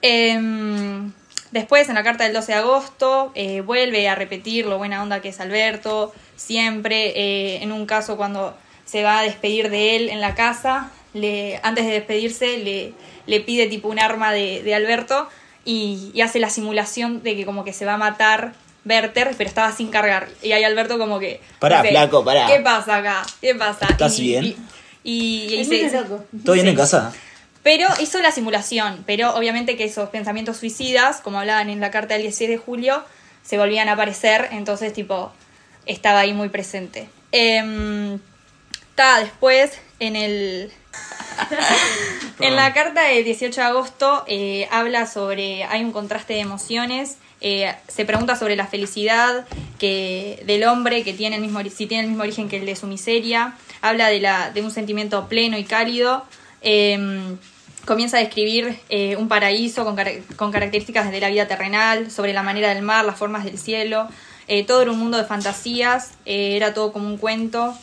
Em, 0.00 1.12
después, 1.50 1.88
en 1.90 1.94
la 1.94 2.02
carta 2.02 2.24
del 2.24 2.32
12 2.32 2.52
de 2.52 2.58
agosto, 2.58 3.32
eh, 3.34 3.60
vuelve 3.60 4.08
a 4.08 4.14
repetir 4.14 4.64
lo 4.64 4.78
buena 4.78 5.02
onda 5.02 5.20
que 5.20 5.28
es 5.28 5.40
Alberto. 5.40 6.12
Siempre, 6.36 7.08
eh, 7.08 7.62
en 7.62 7.70
un 7.70 7.84
caso, 7.84 8.16
cuando 8.16 8.56
se 8.86 9.02
va 9.02 9.20
a 9.20 9.22
despedir 9.22 9.68
de 9.68 9.96
él 9.96 10.08
en 10.08 10.22
la 10.22 10.34
casa, 10.34 10.90
le, 11.12 11.60
antes 11.62 11.84
de 11.84 11.92
despedirse, 11.92 12.56
le, 12.56 12.94
le 13.26 13.40
pide 13.40 13.66
tipo 13.66 13.88
un 13.88 13.98
arma 13.98 14.32
de, 14.32 14.74
Alberto 14.74 15.28
y 15.66 16.18
hace 16.22 16.38
la 16.38 16.48
simulación 16.48 17.22
de 17.22 17.36
que 17.36 17.44
como 17.44 17.64
que 17.64 17.72
se 17.72 17.84
va 17.84 17.94
a 17.94 17.98
matar 17.98 18.54
Werther, 18.86 19.34
pero 19.36 19.48
estaba 19.48 19.72
sin 19.72 19.88
cargar. 19.88 20.28
Y 20.42 20.52
ahí 20.52 20.64
Alberto 20.64 20.98
como 20.98 21.18
que... 21.18 21.40
Pará, 21.58 21.82
flaco, 21.82 22.24
pará. 22.24 22.46
¿Qué 22.46 22.60
pasa 22.60 22.96
acá? 22.96 23.22
¿Qué 23.40 23.54
pasa? 23.54 23.86
¿Estás 23.90 24.18
Y- 24.18 24.22
bien? 24.22 24.44
Y, 24.44 24.56
y, 25.04 25.54
y 25.54 25.64
dice-. 25.64 25.90
¿Todo 26.44 26.52
bien 26.54 26.66
Sí. 26.66 26.70
en 26.70 26.76
casa? 26.76 27.12
pero 27.62 27.88
hizo 28.00 28.20
la 28.20 28.30
simulación, 28.30 29.02
pero 29.08 29.34
obviamente 29.34 29.76
que 29.76 29.82
esos 29.82 30.08
pensamientos 30.10 30.56
suicidas, 30.58 31.20
como 31.20 31.40
hablaban 31.40 31.68
en 31.68 31.80
la 31.80 31.90
carta 31.90 32.14
del 32.14 32.22
16 32.22 32.48
de 32.48 32.58
julio, 32.58 33.02
se 33.42 33.58
volvían 33.58 33.88
a 33.88 33.94
aparecer, 33.94 34.48
entonces 34.52 34.92
tipo, 34.92 35.32
estaba 35.84 36.20
ahí 36.20 36.32
muy 36.32 36.48
presente. 36.48 37.08
Está 37.32 39.18
después 39.18 39.78
en 39.98 40.14
el... 40.14 40.72
en 42.40 42.56
la 42.56 42.72
carta 42.72 43.02
del 43.02 43.24
18 43.24 43.60
de 43.60 43.66
agosto 43.66 44.24
eh, 44.28 44.68
habla 44.70 45.06
sobre, 45.06 45.64
hay 45.64 45.82
un 45.82 45.90
contraste 45.92 46.34
de 46.34 46.40
emociones, 46.40 47.16
eh, 47.40 47.74
se 47.88 48.04
pregunta 48.04 48.36
sobre 48.36 48.56
la 48.56 48.66
felicidad 48.66 49.46
que 49.78 50.42
del 50.46 50.64
hombre 50.64 51.04
que 51.04 51.12
tiene 51.12 51.36
el 51.36 51.42
mismo 51.42 51.60
si 51.64 51.86
tiene 51.86 52.04
el 52.04 52.08
mismo 52.08 52.22
origen 52.22 52.48
que 52.48 52.56
el 52.56 52.66
de 52.66 52.76
su 52.76 52.86
miseria, 52.86 53.54
habla 53.82 54.08
de, 54.08 54.20
la, 54.20 54.50
de 54.50 54.62
un 54.62 54.70
sentimiento 54.70 55.28
pleno 55.28 55.58
y 55.58 55.64
cálido, 55.64 56.24
em, 56.62 57.36
comienza 57.84 58.16
a 58.16 58.20
describir 58.20 58.78
eh, 58.88 59.16
un 59.16 59.28
paraíso 59.28 59.84
con, 59.84 59.96
con 60.36 60.50
características 60.50 61.10
de 61.10 61.20
la 61.20 61.28
vida 61.28 61.46
terrenal, 61.46 62.10
sobre 62.10 62.32
la 62.32 62.42
manera 62.42 62.74
del 62.74 62.82
mar, 62.82 63.04
las 63.04 63.16
formas 63.16 63.44
del 63.44 63.58
cielo, 63.58 64.08
eh, 64.48 64.64
todo 64.64 64.82
era 64.82 64.92
un 64.92 64.98
mundo 64.98 65.18
de 65.18 65.24
fantasías, 65.24 66.12
eh, 66.24 66.56
era 66.56 66.72
todo 66.72 66.92
como 66.92 67.08
un 67.08 67.18
cuento, 67.18 67.76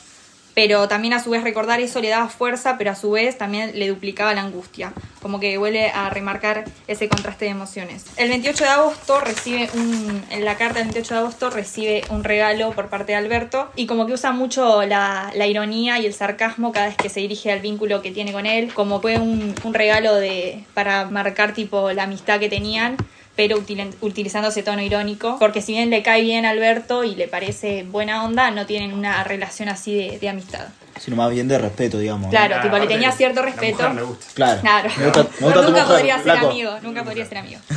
pero 0.54 0.88
también 0.88 1.14
a 1.14 1.24
su 1.24 1.32
vez 1.32 1.44
recordar 1.44 1.80
eso 1.80 2.02
le 2.02 2.10
daba 2.10 2.30
fuerza, 2.30 2.78
pero 2.78 2.92
a 2.92 2.96
su 2.96 3.12
vez 3.12 3.38
también 3.38 3.78
le 3.78 3.88
duplicaba 3.88 4.34
la 4.34 4.42
angustia, 4.42 4.94
como 5.22 5.40
que 5.40 5.58
vuelve 5.58 5.90
a 5.90 6.10
remarcar 6.10 6.66
ese 6.88 7.10
contraste 7.10 7.46
de 7.46 7.52
emociones. 7.52 8.06
El 8.18 8.30
28 8.30 8.64
de 8.64 8.70
agosto 8.70 9.20
recibe 9.20 9.70
un, 9.74 10.24
en 10.30 10.46
la 10.46 10.56
carta 10.58 10.80
del 10.80 10.88
28 10.90 11.14
de 11.14 11.20
agosto 11.20 11.50
recibe 11.50 12.04
un 12.10 12.24
regalo 12.24 12.72
por 12.72 12.90
parte 12.90 13.14
de 13.14 13.18
Alberto 13.18 13.72
y 13.76 13.88
como 13.88 14.06
que 14.06 14.14
usa 14.14 14.32
mucho 14.32 14.84
la, 14.84 15.32
la 15.36 15.48
ironía 15.48 16.00
y 16.00 16.06
el 16.06 16.14
sarcasmo 16.14 16.72
cada 16.72 16.88
vez 16.88 16.98
que 16.98 17.10
se 17.10 17.20
dirige 17.20 17.52
al 17.52 17.60
vínculo 17.60 18.02
que 18.02 18.12
tiene 18.12 18.32
con 18.32 18.46
él, 18.46 18.74
como 18.74 19.02
fue 19.02 19.18
un, 19.18 19.56
un 19.64 19.74
regalo 19.74 20.16
de, 20.16 20.64
para 20.74 21.06
marcar 21.06 21.54
tipo 21.54 21.92
la 21.92 22.04
amistad 22.04 22.40
que 22.40 22.50
tenían 22.50 22.98
pero 23.36 23.58
util- 23.58 23.94
utilizando 24.02 24.50
ese 24.50 24.64
tono 24.64 24.82
irónico, 24.82 25.38
porque 25.40 25.62
si 25.62 25.74
bien 25.74 25.90
le 25.90 26.04
cae 26.04 26.22
bien 26.22 26.46
a 26.46 26.52
Alberto 26.52 27.04
y 27.04 27.16
le 27.16 27.28
parece 27.28 27.84
buena 27.84 28.24
onda, 28.24 28.52
no 28.52 28.66
tienen 28.66 28.94
una 28.94 29.24
relación 29.24 29.70
así 29.70 29.96
de, 29.96 30.20
de 30.20 30.30
amistad. 30.30 30.68
Sino 31.00 31.18
más 31.18 31.32
bien 31.32 31.48
de 31.48 31.58
respeto, 31.58 31.98
digamos. 32.00 32.30
Claro, 32.30 32.62
tipo, 32.62 32.78
le 32.78 32.88
tenía 32.88 33.12
cierto 33.12 33.42
la 33.42 33.48
respeto. 33.48 33.78
mujer 33.78 33.96
le 33.96 34.02
gusta. 34.04 34.26
Claro. 34.36 34.62
Claro. 34.62 34.90
Me 34.98 35.04
gusta, 35.06 35.24
me 35.40 35.46
gusta 35.48 35.62
nunca 35.68 35.86
podría 35.88 36.14
ser 36.16 36.24
flaco. 36.24 36.50
amigo, 36.50 36.72
nunca 36.82 37.04
podría 37.04 37.26
ser 37.26 37.38
amigo. 37.40 37.60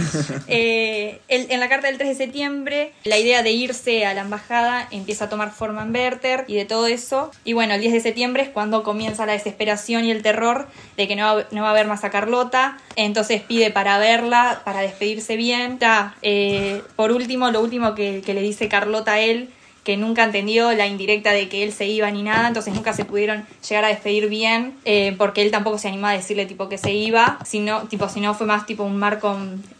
Eh, 0.48 1.20
el- 1.28 1.50
en 1.50 1.60
la 1.60 1.68
carta 1.68 1.88
del 1.88 1.98
3 1.98 2.10
de 2.10 2.14
septiembre, 2.14 2.92
la 3.04 3.18
idea 3.18 3.42
de 3.42 3.50
irse 3.50 4.06
a 4.06 4.14
la 4.14 4.20
embajada 4.22 4.86
empieza 4.90 5.24
a 5.26 5.28
tomar 5.28 5.50
forma 5.50 5.82
en 5.82 5.94
Werther 5.94 6.44
y 6.46 6.56
de 6.56 6.64
todo 6.64 6.86
eso. 6.86 7.30
Y 7.44 7.52
bueno, 7.52 7.74
el 7.74 7.80
10 7.80 7.92
de 7.94 8.00
septiembre 8.00 8.42
es 8.42 8.48
cuando 8.48 8.82
comienza 8.82 9.26
la 9.26 9.32
desesperación 9.32 10.04
y 10.04 10.10
el 10.10 10.22
terror 10.22 10.68
de 10.96 11.08
que 11.08 11.16
no 11.16 11.36
va, 11.36 11.44
no 11.50 11.62
va 11.62 11.70
a 11.70 11.74
ver 11.74 11.86
más 11.86 12.04
a 12.04 12.10
Carlota. 12.10 12.78
Entonces 12.96 13.42
pide 13.42 13.70
para 13.70 13.98
verla, 13.98 14.62
para 14.64 14.80
despedirse 14.80 15.36
bien. 15.36 15.78
Ta, 15.78 16.14
eh, 16.22 16.82
por 16.96 17.12
último, 17.12 17.50
lo 17.50 17.60
último 17.60 17.94
que, 17.94 18.22
que 18.24 18.34
le 18.34 18.40
dice 18.42 18.68
Carlota 18.68 19.14
a 19.14 19.20
él 19.20 19.50
que 19.86 19.96
nunca 19.96 20.24
entendió 20.24 20.72
la 20.72 20.88
indirecta 20.88 21.30
de 21.30 21.48
que 21.48 21.62
él 21.62 21.72
se 21.72 21.86
iba 21.86 22.10
ni 22.10 22.24
nada, 22.24 22.48
entonces 22.48 22.74
nunca 22.74 22.92
se 22.92 23.04
pudieron 23.04 23.46
llegar 23.66 23.84
a 23.84 23.88
despedir 23.88 24.28
bien, 24.28 24.74
eh, 24.84 25.14
porque 25.16 25.42
él 25.42 25.52
tampoco 25.52 25.78
se 25.78 25.86
animaba 25.86 26.10
a 26.10 26.16
decirle 26.16 26.44
tipo 26.44 26.68
que 26.68 26.76
se 26.76 26.92
iba, 26.92 27.38
sino, 27.44 27.82
tipo, 27.82 28.08
sino 28.08 28.34
fue 28.34 28.48
más 28.48 28.66
tipo 28.66 28.82
un 28.82 28.96
marco 28.96 29.38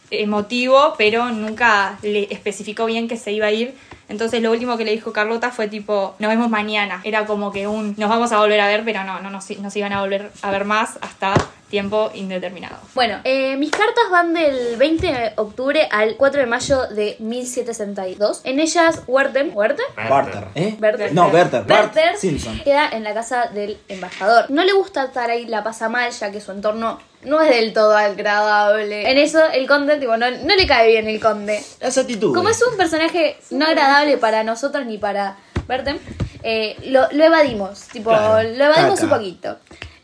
emotivo, 0.09 0.93
pero 0.97 1.29
nunca 1.31 1.99
le 2.03 2.29
especificó 2.31 2.85
bien 2.85 3.09
que 3.09 3.17
se 3.17 3.33
iba 3.33 3.47
a 3.47 3.51
ir. 3.51 3.75
Entonces 4.07 4.41
lo 4.41 4.49
último 4.49 4.77
que 4.77 4.85
le 4.85 4.91
dijo 4.91 5.11
Carlota 5.11 5.51
fue 5.51 5.67
tipo, 5.67 6.15
nos 6.19 6.29
vemos 6.29 6.49
mañana. 6.49 7.01
Era 7.03 7.25
como 7.25 7.51
que 7.51 7.67
un, 7.67 7.93
nos 7.97 8.09
vamos 8.09 8.31
a 8.31 8.39
volver 8.39 8.61
a 8.61 8.67
ver, 8.67 8.85
pero 8.85 9.03
no, 9.03 9.19
no 9.19 9.29
nos, 9.29 9.49
nos 9.59 9.75
iban 9.75 9.91
a 9.91 9.99
volver 9.99 10.31
a 10.41 10.51
ver 10.51 10.63
más 10.63 10.97
hasta 11.01 11.33
tiempo 11.69 12.11
indeterminado. 12.13 12.77
Bueno, 12.95 13.19
eh, 13.23 13.57
mis 13.57 13.71
cartas 13.71 14.05
van 14.09 14.33
del 14.33 14.77
20 14.77 15.05
de 15.07 15.33
octubre 15.35 15.87
al 15.91 16.15
4 16.15 16.41
de 16.41 16.45
mayo 16.47 16.87
de 16.87 17.17
1762. 17.19 18.41
En 18.43 18.59
ellas, 18.59 19.01
Werther, 19.07 19.49
¿Werther? 19.53 19.85
Barter. 20.09 20.47
¿Eh? 20.55 20.75
Werther. 20.79 21.13
No, 21.13 21.27
Werther. 21.27 21.63
Werther 21.67 22.17
Simpson. 22.17 22.59
queda 22.63 22.89
en 22.89 23.03
la 23.03 23.13
casa 23.13 23.47
del 23.53 23.77
embajador. 23.89 24.49
No 24.49 24.63
le 24.63 24.73
gusta 24.73 25.05
estar 25.05 25.29
ahí, 25.29 25.45
la 25.45 25.63
pasa 25.63 25.89
mal, 25.89 26.11
ya 26.11 26.31
que 26.31 26.39
su 26.41 26.51
entorno 26.51 26.99
no 27.23 27.41
es 27.41 27.49
del 27.49 27.73
todo 27.73 27.95
agradable. 27.97 29.09
En 29.11 29.17
eso, 29.17 29.43
el 29.51 29.67
conde, 29.67 29.97
tipo, 29.97 30.15
no, 30.17 30.29
no 30.31 30.55
le 30.55 30.67
cae 30.67 30.87
bien 30.87 31.07
el 31.07 31.19
conde. 31.19 31.61
Esa 31.81 32.01
actitud. 32.01 32.33
Como 32.33 32.49
es 32.49 32.61
un 32.63 32.77
personaje 32.77 33.37
no 33.51 33.65
agradable 33.65 34.17
para 34.17 34.43
nosotros 34.43 34.85
ni 34.85 34.97
para 34.97 35.37
Bertem, 35.67 35.99
eh, 36.43 36.77
lo, 36.85 37.07
lo 37.11 37.23
evadimos, 37.25 37.81
tipo, 37.89 38.09
Claro, 38.11 38.47
lo 38.49 38.63
evadimos 38.65 38.99
caca. 38.99 39.03
un 39.03 39.09
poquito. 39.19 39.57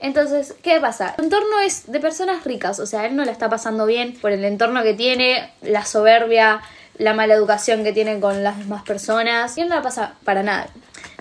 Entonces, 0.03 0.53
¿qué 0.61 0.81
pasa? 0.81 1.15
Su 1.15 1.23
entorno 1.23 1.61
es 1.61 1.89
de 1.89 2.01
personas 2.01 2.43
ricas, 2.43 2.77
o 2.81 2.85
sea, 2.85 3.05
él 3.05 3.15
no 3.15 3.23
la 3.23 3.31
está 3.31 3.49
pasando 3.49 3.85
bien 3.85 4.13
por 4.19 4.31
el 4.31 4.43
entorno 4.43 4.83
que 4.83 4.93
tiene, 4.93 5.49
la 5.61 5.85
soberbia, 5.85 6.59
la 6.97 7.13
mala 7.13 7.33
educación 7.33 7.85
que 7.85 7.93
tiene 7.93 8.19
con 8.19 8.43
las 8.43 8.57
demás 8.57 8.83
personas, 8.83 9.57
y 9.57 9.61
él 9.61 9.69
no 9.69 9.75
la 9.75 9.81
pasa 9.81 10.15
para 10.25 10.43
nada. 10.43 10.67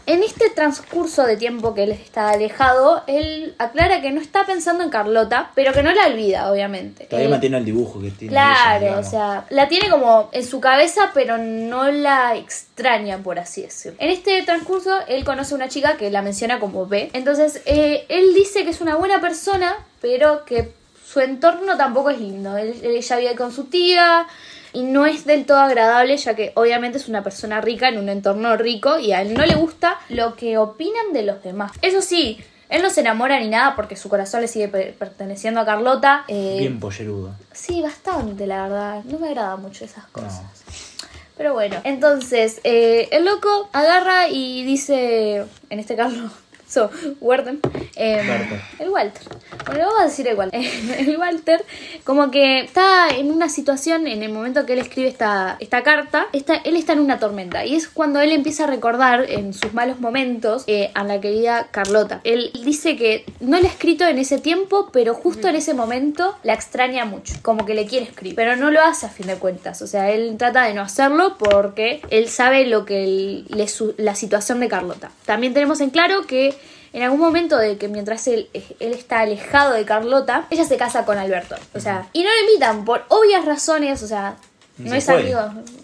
En 0.05 0.23
este 0.25 0.51
transcurso 0.51 1.25
de 1.25 1.37
tiempo 1.37 1.75
que 1.75 1.85
él 1.85 1.93
está 1.93 2.31
alejado, 2.31 3.05
él 3.07 3.55
aclara 3.59 4.01
que 4.01 4.11
no 4.11 4.21
está 4.21 4.45
pensando 4.45 4.83
en 4.83 4.91
Carlota, 4.91 5.53
pero 5.55 5.73
que 5.73 5.83
no 5.85 5.93
la 5.93 6.07
olvida, 6.07 6.51
obviamente. 6.51 7.05
Todavía 7.05 7.27
Él- 7.27 7.31
mantiene 7.31 7.59
el 7.59 7.65
dibujo 7.65 8.01
que 8.01 8.11
tiene. 8.11 8.33
Claro, 8.33 8.99
o 8.99 9.05
sea, 9.05 9.47
la 9.51 9.69
tiene 9.69 9.89
como 9.91 10.29
en 10.33 10.45
su 10.45 10.61
cabeza, 10.61 11.11
pero 11.15 11.39
no 11.39 11.91
la 11.93 12.35
extraña, 12.37 13.19
por 13.19 13.39
así 13.39 13.63
decirlo. 13.63 13.97
En 14.01 14.11
este 14.11 14.43
transcurso, 14.43 14.91
él 15.07 15.25
conoce 15.25 15.55
a 15.55 15.57
una 15.57 15.69
chica 15.69 15.97
que 15.97 16.11
la 16.11 16.21
menciona 16.23 16.59
como 16.59 16.87
B. 16.87 17.11
Entonces, 17.13 17.63
eh, 17.67 18.05
él 18.09 18.35
dice 18.35 18.65
que 18.65 18.71
es 18.71 18.81
una 18.81 18.97
buena 18.97 19.21
persona, 19.21 19.77
pero 20.01 20.45
que 20.45 20.73
su 21.07 21.21
entorno 21.21 21.77
tampoco 21.77 22.11
es 22.11 22.19
lindo. 22.19 22.57
Él, 22.57 22.75
ella 22.83 23.17
vive 23.17 23.37
con 23.37 23.53
su 23.53 23.65
tía 23.65 24.27
y 24.73 24.83
no 24.83 25.07
es 25.07 25.25
del 25.25 25.45
todo 25.47 25.59
agradable, 25.59 26.17
ya 26.17 26.35
que 26.35 26.53
obviamente 26.55 26.99
es 26.99 27.09
una 27.09 27.23
persona 27.23 27.61
rica 27.61 27.89
en 27.89 27.99
un 27.99 28.09
entorno 28.09 28.57
rico 28.57 28.99
y 28.99 29.13
a 29.13 29.23
él 29.23 29.35
no 29.35 29.45
le 29.47 29.55
gusta 29.55 29.99
lo 30.09 30.35
que 30.37 30.59
opinan 30.59 31.13
de 31.13 31.23
los 31.23 31.43
demás. 31.43 31.73
Eso 31.83 32.01
sí. 32.03 32.43
Él 32.69 32.81
no 32.81 32.89
se 32.89 33.01
enamora 33.03 33.39
ni 33.39 33.49
nada 33.49 33.77
porque 33.77 33.97
su 33.97 34.09
corazón 34.09 34.41
le 34.41 34.49
sigue 34.49 34.67
per- 34.69 34.95
perteneciendo 34.95 35.61
a 35.61 35.67
Carlota. 35.67 36.25
eh, 36.27 36.57
Bien 36.59 36.81
pollerudo. 36.81 37.35
Sí, 37.53 37.83
bastante, 37.83 38.47
la 38.47 38.63
verdad. 38.63 39.05
No 39.05 39.19
me 39.19 39.29
agrada 39.29 39.57
mucho 39.57 39.85
esas 39.85 40.07
cosas. 40.07 40.41
Pero 41.37 41.53
bueno, 41.53 41.77
entonces, 41.85 42.61
eh, 42.65 43.09
el 43.13 43.27
loco 43.27 43.69
agarra 43.73 44.29
y 44.29 44.65
dice, 44.65 45.45
en 45.69 45.81
este 45.81 45.97
caso, 45.97 46.31
So, 46.73 46.91
Warden. 47.21 47.61
em, 47.97 48.27
el 48.79 48.89
Walter. 48.89 49.23
Bueno, 49.67 49.85
vamos 49.87 50.01
a 50.01 50.05
decir 50.05 50.27
el 50.29 50.37
Walter. 50.37 50.61
El 50.99 51.17
Walter, 51.19 51.65
como 52.05 52.31
que 52.31 52.61
está 52.61 53.09
en 53.11 53.31
una 53.31 53.49
situación, 53.49 54.07
en 54.07 54.23
el 54.23 54.33
momento 54.33 54.65
que 54.65 54.73
él 54.75 54.79
escribe 54.79 55.09
esta, 55.09 55.57
esta 55.61 55.83
carta, 55.83 56.27
está, 56.33 56.55
él 56.57 56.77
está 56.77 56.93
en 56.95 57.01
una 57.01 57.19
tormenta. 57.19 57.67
Y 57.67 57.75
es 57.77 57.89
cuando 57.89 58.21
él 58.21 58.33
empieza 58.33 58.65
a 58.65 58.67
recordar 58.69 59.27
en 59.31 59.53
sus 59.53 59.75
malos 59.75 60.01
momentos 60.01 60.65
eh, 60.67 60.91
a 60.95 61.05
la 61.05 61.21
querida 61.21 61.69
Carlota. 61.71 62.21
Él 62.25 62.51
dice 62.65 62.97
que 62.97 63.25
no 63.41 63.59
la 63.61 63.69
ha 63.69 63.71
escrito 63.71 64.07
en 64.07 64.19
ese 64.19 64.39
tiempo, 64.39 64.89
pero 64.93 65.15
justo 65.15 65.49
en 65.49 65.57
ese 65.57 65.75
momento 65.75 66.37
la 66.43 66.55
extraña 66.55 67.05
mucho. 67.05 67.35
Como 67.43 67.67
que 67.67 67.75
le 67.75 67.87
quiere 67.87 68.07
escribir. 68.07 68.35
Pero 68.37 68.57
no 68.57 68.71
lo 68.71 68.81
hace 68.83 69.07
a 69.07 69.11
fin 69.11 69.27
de 69.27 69.37
cuentas. 69.37 69.83
O 69.83 69.87
sea, 69.87 70.11
él 70.11 70.37
trata 70.39 70.65
de 70.65 70.75
no 70.75 70.83
hacerlo 70.83 71.37
porque 71.39 72.01
él 72.11 72.29
sabe 72.29 72.65
lo 72.67 72.85
que 72.87 73.05
él- 73.05 73.45
le 73.49 73.69
su- 73.69 73.95
la 73.99 74.15
situación 74.15 74.61
de 74.61 74.69
Carlota. 74.69 75.11
También 75.27 75.53
tenemos 75.53 75.81
en 75.81 75.91
claro 75.91 76.27
que 76.27 76.55
en 76.93 77.03
algún 77.03 77.21
momento 77.21 77.57
de 77.59 77.79
que 77.79 77.89
mientras 77.89 78.27
él, 78.29 78.49
él 78.53 78.93
está 78.93 79.21
alejado 79.21 79.73
de 79.75 79.85
Carlota, 79.85 80.47
ella 80.51 80.65
se 80.65 80.77
casa 80.77 81.05
con 81.05 81.19
Alberto. 81.19 81.57
O 81.75 81.81
sea, 81.81 82.07
y 82.13 82.23
no 82.23 82.29
lo 82.31 82.41
invitan 82.51 82.85
por 82.85 83.05
obvias 83.09 83.45
razones, 83.45 84.03
o 84.03 84.07
sea, 84.07 84.37
no 84.79 84.91
Se 84.91 84.97
es 84.99 85.05
fue. 85.05 85.15
amigo. 85.21 85.41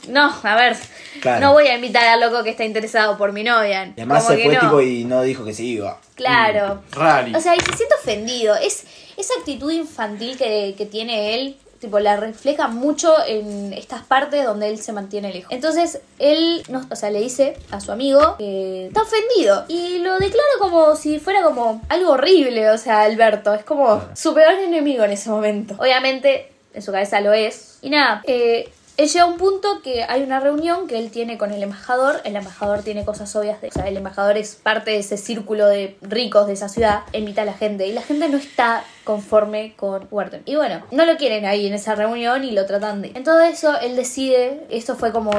No, 0.08 0.34
a 0.42 0.54
ver, 0.56 0.76
Claro. 1.20 1.40
no 1.40 1.52
voy 1.52 1.66
a 1.66 1.74
invitar 1.74 2.06
al 2.06 2.20
loco 2.20 2.42
que 2.42 2.50
está 2.50 2.64
interesado 2.64 3.16
por 3.18 3.32
mi 3.32 3.42
novia. 3.44 3.84
Y 3.86 3.92
además 4.00 4.24
Como 4.24 4.36
se 4.36 4.42
que 4.42 4.48
fue 4.48 4.54
no. 4.54 4.60
tipo 4.60 4.80
y 4.80 5.04
no 5.04 5.22
dijo 5.22 5.44
que 5.44 5.52
se 5.54 5.62
iba. 5.64 6.00
Claro. 6.14 6.82
Rari. 6.92 7.34
O 7.34 7.40
sea, 7.40 7.54
y 7.54 7.60
se 7.60 7.76
siente 7.76 7.94
ofendido. 8.00 8.54
Es 8.56 8.84
esa 9.16 9.34
actitud 9.38 9.70
infantil 9.72 10.36
que, 10.36 10.74
que 10.76 10.86
tiene 10.86 11.34
él, 11.34 11.56
tipo, 11.78 12.00
la 12.00 12.16
refleja 12.16 12.68
mucho 12.68 13.14
en 13.26 13.72
estas 13.72 14.02
partes 14.02 14.44
donde 14.44 14.68
él 14.68 14.78
se 14.78 14.92
mantiene 14.92 15.32
lejos. 15.32 15.52
Entonces, 15.52 16.00
él, 16.18 16.62
no, 16.68 16.86
o 16.90 16.96
sea, 16.96 17.10
le 17.10 17.20
dice 17.20 17.56
a 17.70 17.80
su 17.80 17.92
amigo 17.92 18.36
que 18.38 18.86
está 18.88 19.02
ofendido. 19.02 19.64
Y 19.68 19.98
lo 19.98 20.18
declara 20.18 20.48
como 20.58 20.96
si 20.96 21.18
fuera 21.18 21.42
como 21.42 21.82
algo 21.88 22.12
horrible, 22.12 22.70
o 22.70 22.78
sea, 22.78 23.02
Alberto. 23.02 23.54
Es 23.54 23.64
como 23.64 24.02
su 24.14 24.34
peor 24.34 24.54
enemigo 24.54 25.04
en 25.04 25.12
ese 25.12 25.30
momento. 25.30 25.74
Obviamente, 25.78 26.52
en 26.74 26.82
su 26.82 26.92
cabeza 26.92 27.20
lo 27.20 27.32
es. 27.32 27.78
Y 27.82 27.90
nada, 27.90 28.22
eh, 28.26 28.68
él 28.98 29.08
llega 29.08 29.22
a 29.22 29.26
un 29.26 29.36
punto 29.36 29.80
que 29.80 30.02
hay 30.02 30.24
una 30.24 30.40
reunión 30.40 30.88
que 30.88 30.98
él 30.98 31.12
tiene 31.12 31.38
con 31.38 31.52
el 31.52 31.62
embajador. 31.62 32.20
El 32.24 32.34
embajador 32.34 32.82
tiene 32.82 33.04
cosas 33.04 33.34
obvias. 33.36 33.60
De, 33.60 33.68
o 33.68 33.70
sea, 33.70 33.86
el 33.86 33.96
embajador 33.96 34.36
es 34.36 34.56
parte 34.56 34.90
de 34.90 34.98
ese 34.98 35.16
círculo 35.16 35.68
de 35.68 35.96
ricos 36.02 36.48
de 36.48 36.54
esa 36.54 36.68
ciudad. 36.68 37.02
Invita 37.12 37.42
a 37.42 37.44
la 37.44 37.52
gente. 37.52 37.86
Y 37.86 37.92
la 37.92 38.02
gente 38.02 38.28
no 38.28 38.36
está 38.36 38.82
conforme 39.04 39.74
con 39.76 40.08
Wharton. 40.10 40.42
Y 40.46 40.56
bueno, 40.56 40.82
no 40.90 41.06
lo 41.06 41.16
quieren 41.16 41.46
ahí 41.46 41.68
en 41.68 41.74
esa 41.74 41.94
reunión 41.94 42.42
y 42.42 42.50
lo 42.50 42.66
tratan 42.66 43.00
de... 43.02 43.12
En 43.14 43.22
todo 43.22 43.40
eso, 43.40 43.78
él 43.78 43.94
decide... 43.94 44.66
Esto 44.68 44.96
fue 44.96 45.12
como 45.12 45.30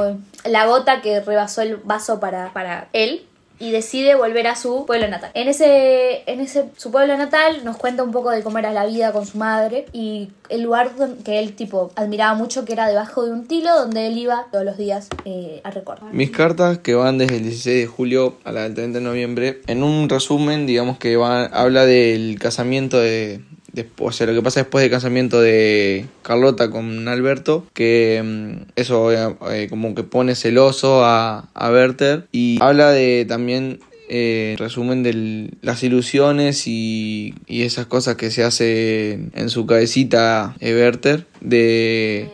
la 0.46 0.64
gota 0.64 1.02
que 1.02 1.20
rebasó 1.20 1.60
el 1.60 1.76
vaso 1.76 2.18
para, 2.18 2.54
para 2.54 2.88
él 2.94 3.26
y 3.60 3.70
decide 3.70 4.14
volver 4.14 4.46
a 4.46 4.56
su 4.56 4.86
pueblo 4.86 5.06
natal. 5.06 5.30
En 5.34 5.46
ese, 5.46 6.22
en 6.26 6.40
ese 6.40 6.64
su 6.76 6.90
pueblo 6.90 7.16
natal 7.16 7.60
nos 7.62 7.76
cuenta 7.76 8.02
un 8.02 8.10
poco 8.10 8.30
de 8.30 8.42
cómo 8.42 8.58
era 8.58 8.72
la 8.72 8.86
vida 8.86 9.12
con 9.12 9.26
su 9.26 9.38
madre 9.38 9.84
y 9.92 10.30
el 10.48 10.62
lugar 10.62 10.90
que 11.24 11.38
él 11.38 11.52
tipo 11.52 11.92
admiraba 11.94 12.34
mucho 12.34 12.64
que 12.64 12.72
era 12.72 12.88
debajo 12.88 13.24
de 13.24 13.32
un 13.32 13.46
tilo 13.46 13.74
donde 13.76 14.06
él 14.06 14.16
iba 14.18 14.46
todos 14.50 14.64
los 14.64 14.78
días 14.78 15.08
eh, 15.26 15.60
a 15.62 15.70
recordar. 15.70 16.12
Mis 16.12 16.30
cartas 16.30 16.78
que 16.78 16.94
van 16.94 17.18
desde 17.18 17.36
el 17.36 17.42
16 17.42 17.82
de 17.82 17.86
julio 17.86 18.36
a 18.44 18.52
la 18.52 18.62
del 18.62 18.74
30 18.74 18.98
de 18.98 19.04
noviembre, 19.04 19.60
en 19.66 19.82
un 19.82 20.08
resumen, 20.08 20.66
digamos 20.66 20.98
que 20.98 21.16
va, 21.16 21.44
habla 21.44 21.84
del 21.84 22.38
casamiento 22.38 22.98
de, 22.98 23.42
de- 23.72 23.88
o 23.98 24.12
sea, 24.12 24.26
lo 24.26 24.34
que 24.34 24.42
pasa 24.42 24.60
después 24.60 24.82
del 24.82 24.90
casamiento 24.90 25.40
de 25.40 26.06
Carlota 26.22 26.70
con 26.70 27.06
Alberto, 27.08 27.66
que 27.74 28.22
mm, 28.24 28.70
eso 28.76 29.12
eh, 29.12 29.34
eh, 29.52 29.66
como 29.70 29.94
que 29.94 30.02
pone 30.02 30.34
celoso 30.34 31.04
a, 31.04 31.48
a 31.54 31.70
Werther 31.70 32.26
y 32.32 32.58
habla 32.60 32.90
de 32.90 33.24
también 33.28 33.80
eh, 34.08 34.56
resumen 34.58 35.02
de 35.04 35.50
las 35.62 35.82
ilusiones 35.84 36.66
y, 36.66 37.34
y 37.46 37.62
esas 37.62 37.86
cosas 37.86 38.16
que 38.16 38.30
se 38.32 38.42
hace 38.42 39.12
en, 39.34 39.50
su 39.50 39.66
cabecita 39.66 40.56
Werther 40.60 41.26
de 41.40 42.28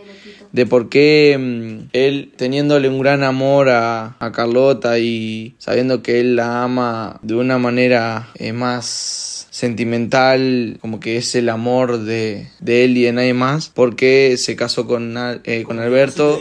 de 0.53 0.65
por 0.65 0.89
qué 0.89 1.37
mm, 1.39 1.89
él 1.93 2.33
teniéndole 2.37 2.89
un 2.89 2.99
gran 3.01 3.23
amor 3.25 3.69
a, 3.69 4.17
a 4.21 4.33
Carlota 4.33 4.99
y 4.99 5.55
sabiendo 5.59 6.03
que 6.03 6.19
él 6.21 6.37
la 6.37 6.63
ama 6.63 7.21
de 7.23 7.35
una 7.35 7.59
manera 7.59 8.31
más 8.55 9.36
sentimental, 9.57 10.77
como 10.83 11.01
que 11.01 11.17
es 11.17 11.35
el 11.35 11.49
amor 11.49 12.01
de, 12.01 12.47
de 12.61 12.85
él 12.85 12.99
y 12.99 13.05
de 13.05 13.13
nadie 13.15 13.33
más, 13.33 13.71
porque 13.71 14.37
se 14.37 14.55
casó 14.55 14.87
con, 14.87 15.15
eh, 15.45 15.63
con 15.63 15.79
Alberto. 15.79 16.39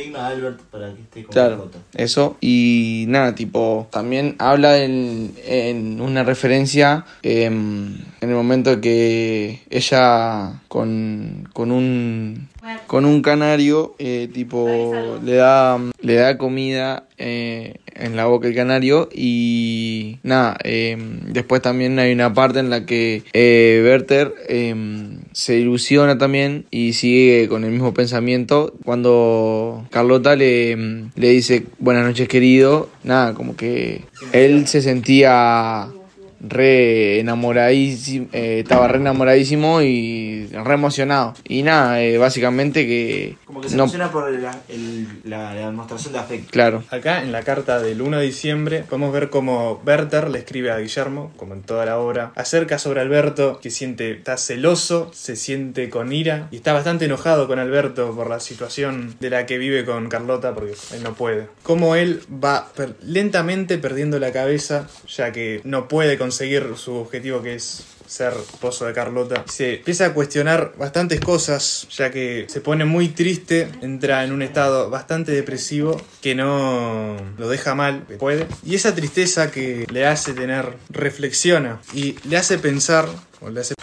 Claro, 1.32 1.72
eso. 1.94 2.36
Y 2.42 3.06
nada, 3.08 3.34
tipo, 3.34 3.88
también 3.90 4.36
habla 4.38 4.84
en, 4.84 5.34
en 5.46 6.02
una 6.02 6.26
referencia 6.26 7.06
em, 7.24 7.96
en 8.20 8.30
el 8.30 8.36
momento 8.36 8.82
que 8.82 9.62
ella 9.70 10.62
con, 10.68 11.48
con 11.54 11.72
un 11.72 12.50
con 12.88 13.06
un 13.06 13.22
canario, 13.22 13.96
eh, 14.00 14.30
tipo, 14.32 15.18
le 15.24 15.36
da, 15.36 15.80
le 16.02 16.16
da 16.16 16.38
comida 16.38 17.08
eh, 17.18 17.76
en 17.96 18.16
la 18.16 18.26
boca 18.26 18.48
el 18.48 18.56
canario 18.56 19.10
y 19.14 20.18
nada, 20.24 20.58
em, 20.64 21.34
después 21.34 21.62
también 21.62 21.98
hay 22.00 22.12
una 22.14 22.34
parte 22.34 22.60
en 22.60 22.70
la 22.70 22.86
que 22.86 23.24
eh, 23.34 23.82
Werther 23.84 24.34
em, 24.48 25.20
se 25.32 25.58
ilusiona 25.58 26.18
también 26.18 26.66
y 26.72 26.94
sigue 26.94 27.48
con 27.48 27.64
el 27.64 27.72
mismo 27.72 27.94
pensamiento. 27.94 28.74
Cuando 28.84 29.88
Carlota 29.92 30.36
le, 30.36 30.72
em, 30.72 31.10
le 31.16 31.30
dice 31.30 31.66
buenas 31.80 32.06
noches 32.06 32.28
querido, 32.28 32.90
nada, 33.04 33.34
como 33.34 33.56
que 33.56 34.02
él 34.32 34.68
se 34.68 34.82
sentía 34.82 35.90
re 36.40 37.20
enamoradísimo, 37.20 38.28
eh, 38.34 38.60
estaba 38.64 38.88
re 38.88 38.98
enamoradísimo 39.00 39.82
y 39.82 40.48
re 40.48 40.74
emocionado. 40.74 41.34
Y 41.48 41.64
nada, 41.64 42.02
eh, 42.02 42.18
básicamente 42.18 42.86
que... 42.86 43.38
Como 43.46 43.62
que 43.62 43.70
se 43.70 43.76
no- 43.78 43.84
emociona 43.84 44.12
por 44.12 44.32
la, 44.32 44.60
el- 44.70 45.08
la, 45.24 45.54
la 45.54 45.68
demostración 45.68 46.14
de 46.14 46.20
afecto. 46.20 46.50
Claro. 46.52 46.84
Acá 46.90 47.22
en 47.22 47.32
la 47.32 47.44
carta 47.44 47.80
del 47.82 48.02
1 48.02 48.18
de 48.20 48.26
diciembre 48.26 48.84
podemos 48.90 49.14
ver 49.14 49.30
cómo 49.30 49.82
Werther 49.86 50.30
le 50.30 50.40
escribe 50.40 50.72
a 50.72 50.78
Guillermo, 50.80 51.32
como 51.38 51.54
en 51.54 51.62
toda 51.62 51.86
la 51.86 51.98
obra, 52.00 52.32
acerca 52.36 52.78
sobre 52.80 53.02
Alberto, 53.02 53.60
que 53.62 53.70
siente, 53.72 54.12
está 54.12 54.38
celoso, 54.38 55.12
se 55.14 55.36
siente 55.36 55.90
con 55.90 56.12
ira 56.14 56.48
y 56.52 56.58
está 56.58 56.74
bastante 56.74 57.06
enojado 57.06 57.48
con 57.48 57.60
Alberto 57.60 58.14
por 58.16 58.30
la 58.30 58.40
situación 58.40 59.16
de 59.20 59.30
la 59.30 59.46
que 59.46 59.58
vive 59.58 59.86
con 59.86 60.10
Carlota 60.10 60.54
porque 60.54 60.74
él 60.94 61.04
no 61.04 61.14
puede. 61.14 61.48
Cómo 61.64 61.96
él 61.96 62.22
va 62.44 62.72
per- 62.76 62.96
lentamente 63.04 63.78
perdiendo 63.78 64.20
la 64.20 64.32
cabeza 64.32 64.88
ya 65.08 65.32
que 65.32 65.62
no 65.64 65.88
puede 65.88 66.18
conseguir 66.26 66.74
su 66.76 66.96
objetivo 66.96 67.44
que 67.44 67.54
es 67.54 67.84
ser 68.08 68.34
esposo 68.34 68.86
de 68.86 68.94
Carlota. 68.94 69.46
Se 69.48 69.76
empieza 69.76 70.08
a 70.08 70.14
cuestionar 70.16 70.74
bastantes 70.76 71.20
cosas, 71.20 71.88
ya 71.96 72.10
que 72.10 72.48
se 72.50 72.62
pone 72.62 72.84
muy 72.84 73.10
triste, 73.10 73.68
entra 73.84 74.24
en 74.24 74.32
un 74.32 74.42
estado 74.42 74.90
bastante 74.90 75.32
depresivo 75.34 76.02
que 76.24 76.34
no 76.34 77.16
lo 77.38 77.48
deja 77.48 77.76
mal, 77.76 78.08
puede. 78.18 78.48
Y 78.66 78.74
esa 78.74 78.96
tristeza 78.96 79.52
que 79.52 79.86
le 79.92 80.08
hace 80.08 80.34
tener, 80.34 80.78
reflexiona 80.90 81.80
y 81.94 82.16
le 82.28 82.38
hace 82.38 82.58
pensar, 82.58 83.08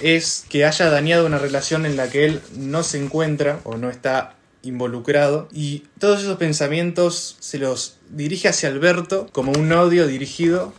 es 0.00 0.44
que 0.48 0.64
haya 0.64 0.90
dañado 0.90 1.26
una 1.26 1.38
relación 1.38 1.87
en 1.87 1.96
la 1.96 2.11
que 2.11 2.24
él 2.24 2.40
no 2.57 2.83
se 2.83 2.98
encuentra 2.98 3.61
o 3.62 3.76
no 3.76 3.88
está 3.88 4.35
involucrado 4.62 5.48
y 5.52 5.85
todos 5.98 6.22
esos 6.22 6.37
pensamientos 6.38 7.37
se 7.40 7.59
los 7.59 7.98
dirige 8.11 8.48
hacia 8.48 8.68
Alberto 8.68 9.28
como 9.33 9.52
un 9.52 9.72
odio 9.72 10.07
dirigido 10.07 10.72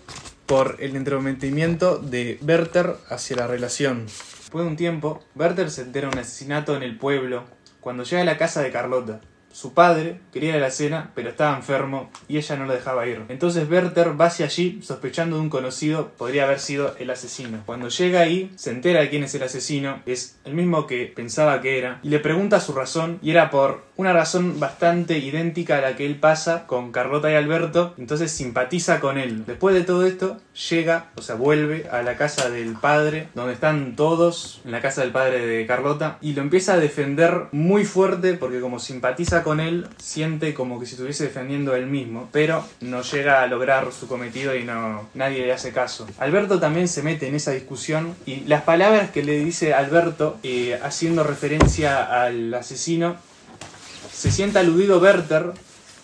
por 0.45 0.77
el 0.79 0.95
entrometimiento 0.95 1.97
de 1.97 2.39
Werther 2.45 2.95
hacia 3.09 3.37
la 3.37 3.47
relación. 3.47 4.05
Después 4.05 4.65
de 4.65 4.69
un 4.69 4.77
tiempo, 4.77 5.23
Werther 5.35 5.71
se 5.71 5.81
entera 5.81 6.09
de 6.09 6.15
un 6.15 6.19
asesinato 6.19 6.75
en 6.75 6.83
el 6.83 6.97
pueblo 6.97 7.43
cuando 7.79 8.03
llega 8.03 8.21
a 8.21 8.25
la 8.25 8.37
casa 8.37 8.61
de 8.61 8.71
Carlota. 8.71 9.21
Su 9.51 9.75
padre 9.75 10.19
quería 10.31 10.49
ir 10.49 10.55
a 10.55 10.59
la 10.59 10.71
cena, 10.71 11.11
pero 11.13 11.29
estaba 11.29 11.55
enfermo 11.55 12.09
y 12.27 12.37
ella 12.37 12.55
no 12.55 12.65
lo 12.65 12.73
dejaba 12.73 13.05
ir. 13.05 13.21
Entonces 13.29 13.69
Werther 13.69 14.19
va 14.19 14.25
hacia 14.25 14.47
allí, 14.47 14.79
sospechando 14.81 15.35
de 15.35 15.43
un 15.43 15.49
conocido, 15.51 16.09
podría 16.17 16.45
haber 16.45 16.59
sido 16.59 16.95
el 16.97 17.11
asesino. 17.11 17.61
Cuando 17.67 17.89
llega 17.89 18.21
ahí, 18.21 18.51
se 18.55 18.71
entera 18.71 19.01
de 19.01 19.11
quién 19.11 19.23
es 19.23 19.35
el 19.35 19.43
asesino, 19.43 20.01
es 20.07 20.39
el 20.43 20.55
mismo 20.55 20.87
que 20.87 21.05
pensaba 21.05 21.61
que 21.61 21.77
era, 21.77 21.99
y 22.01 22.09
le 22.09 22.17
pregunta 22.17 22.59
su 22.59 22.73
razón, 22.73 23.19
y 23.21 23.29
era 23.29 23.51
por 23.51 23.83
una 23.95 24.13
razón 24.13 24.59
bastante 24.59 25.17
idéntica 25.17 25.77
a 25.77 25.81
la 25.81 25.95
que 25.95 26.05
él 26.05 26.15
pasa 26.15 26.65
con 26.65 26.91
Carlota 26.91 27.31
y 27.31 27.35
Alberto, 27.35 27.93
entonces 27.97 28.31
simpatiza 28.31 28.99
con 28.99 29.17
él. 29.17 29.45
Después 29.45 29.75
de 29.75 29.83
todo 29.83 30.05
esto, 30.05 30.37
llega, 30.69 31.07
o 31.15 31.21
sea, 31.21 31.35
vuelve 31.35 31.87
a 31.91 32.01
la 32.01 32.17
casa 32.17 32.49
del 32.49 32.73
padre, 32.73 33.27
donde 33.35 33.53
están 33.53 33.95
todos, 33.95 34.61
en 34.65 34.71
la 34.71 34.81
casa 34.81 35.01
del 35.01 35.11
padre 35.11 35.45
de 35.45 35.65
Carlota, 35.65 36.17
y 36.21 36.33
lo 36.33 36.41
empieza 36.41 36.73
a 36.73 36.77
defender 36.77 37.47
muy 37.51 37.85
fuerte, 37.85 38.33
porque 38.33 38.59
como 38.59 38.79
simpatiza 38.79 39.43
con 39.43 39.59
él, 39.59 39.87
siente 39.97 40.53
como 40.53 40.79
que 40.79 40.85
si 40.85 40.93
estuviese 40.93 41.25
defendiendo 41.25 41.73
a 41.73 41.77
él 41.77 41.87
mismo, 41.87 42.29
pero 42.31 42.65
no 42.81 43.01
llega 43.01 43.41
a 43.41 43.47
lograr 43.47 43.91
su 43.91 44.07
cometido 44.07 44.55
y 44.55 44.63
no 44.63 45.09
nadie 45.13 45.45
le 45.45 45.53
hace 45.53 45.71
caso. 45.71 46.07
Alberto 46.17 46.59
también 46.59 46.87
se 46.87 47.03
mete 47.03 47.27
en 47.27 47.35
esa 47.35 47.51
discusión 47.51 48.15
y 48.25 48.41
las 48.41 48.63
palabras 48.63 49.11
que 49.11 49.23
le 49.23 49.37
dice 49.43 49.73
Alberto, 49.73 50.37
eh, 50.43 50.79
haciendo 50.81 51.23
referencia 51.23 52.23
al 52.23 52.53
asesino, 52.53 53.17
se 54.13 54.31
siente 54.31 54.59
aludido 54.59 54.99
Werther 54.99 55.51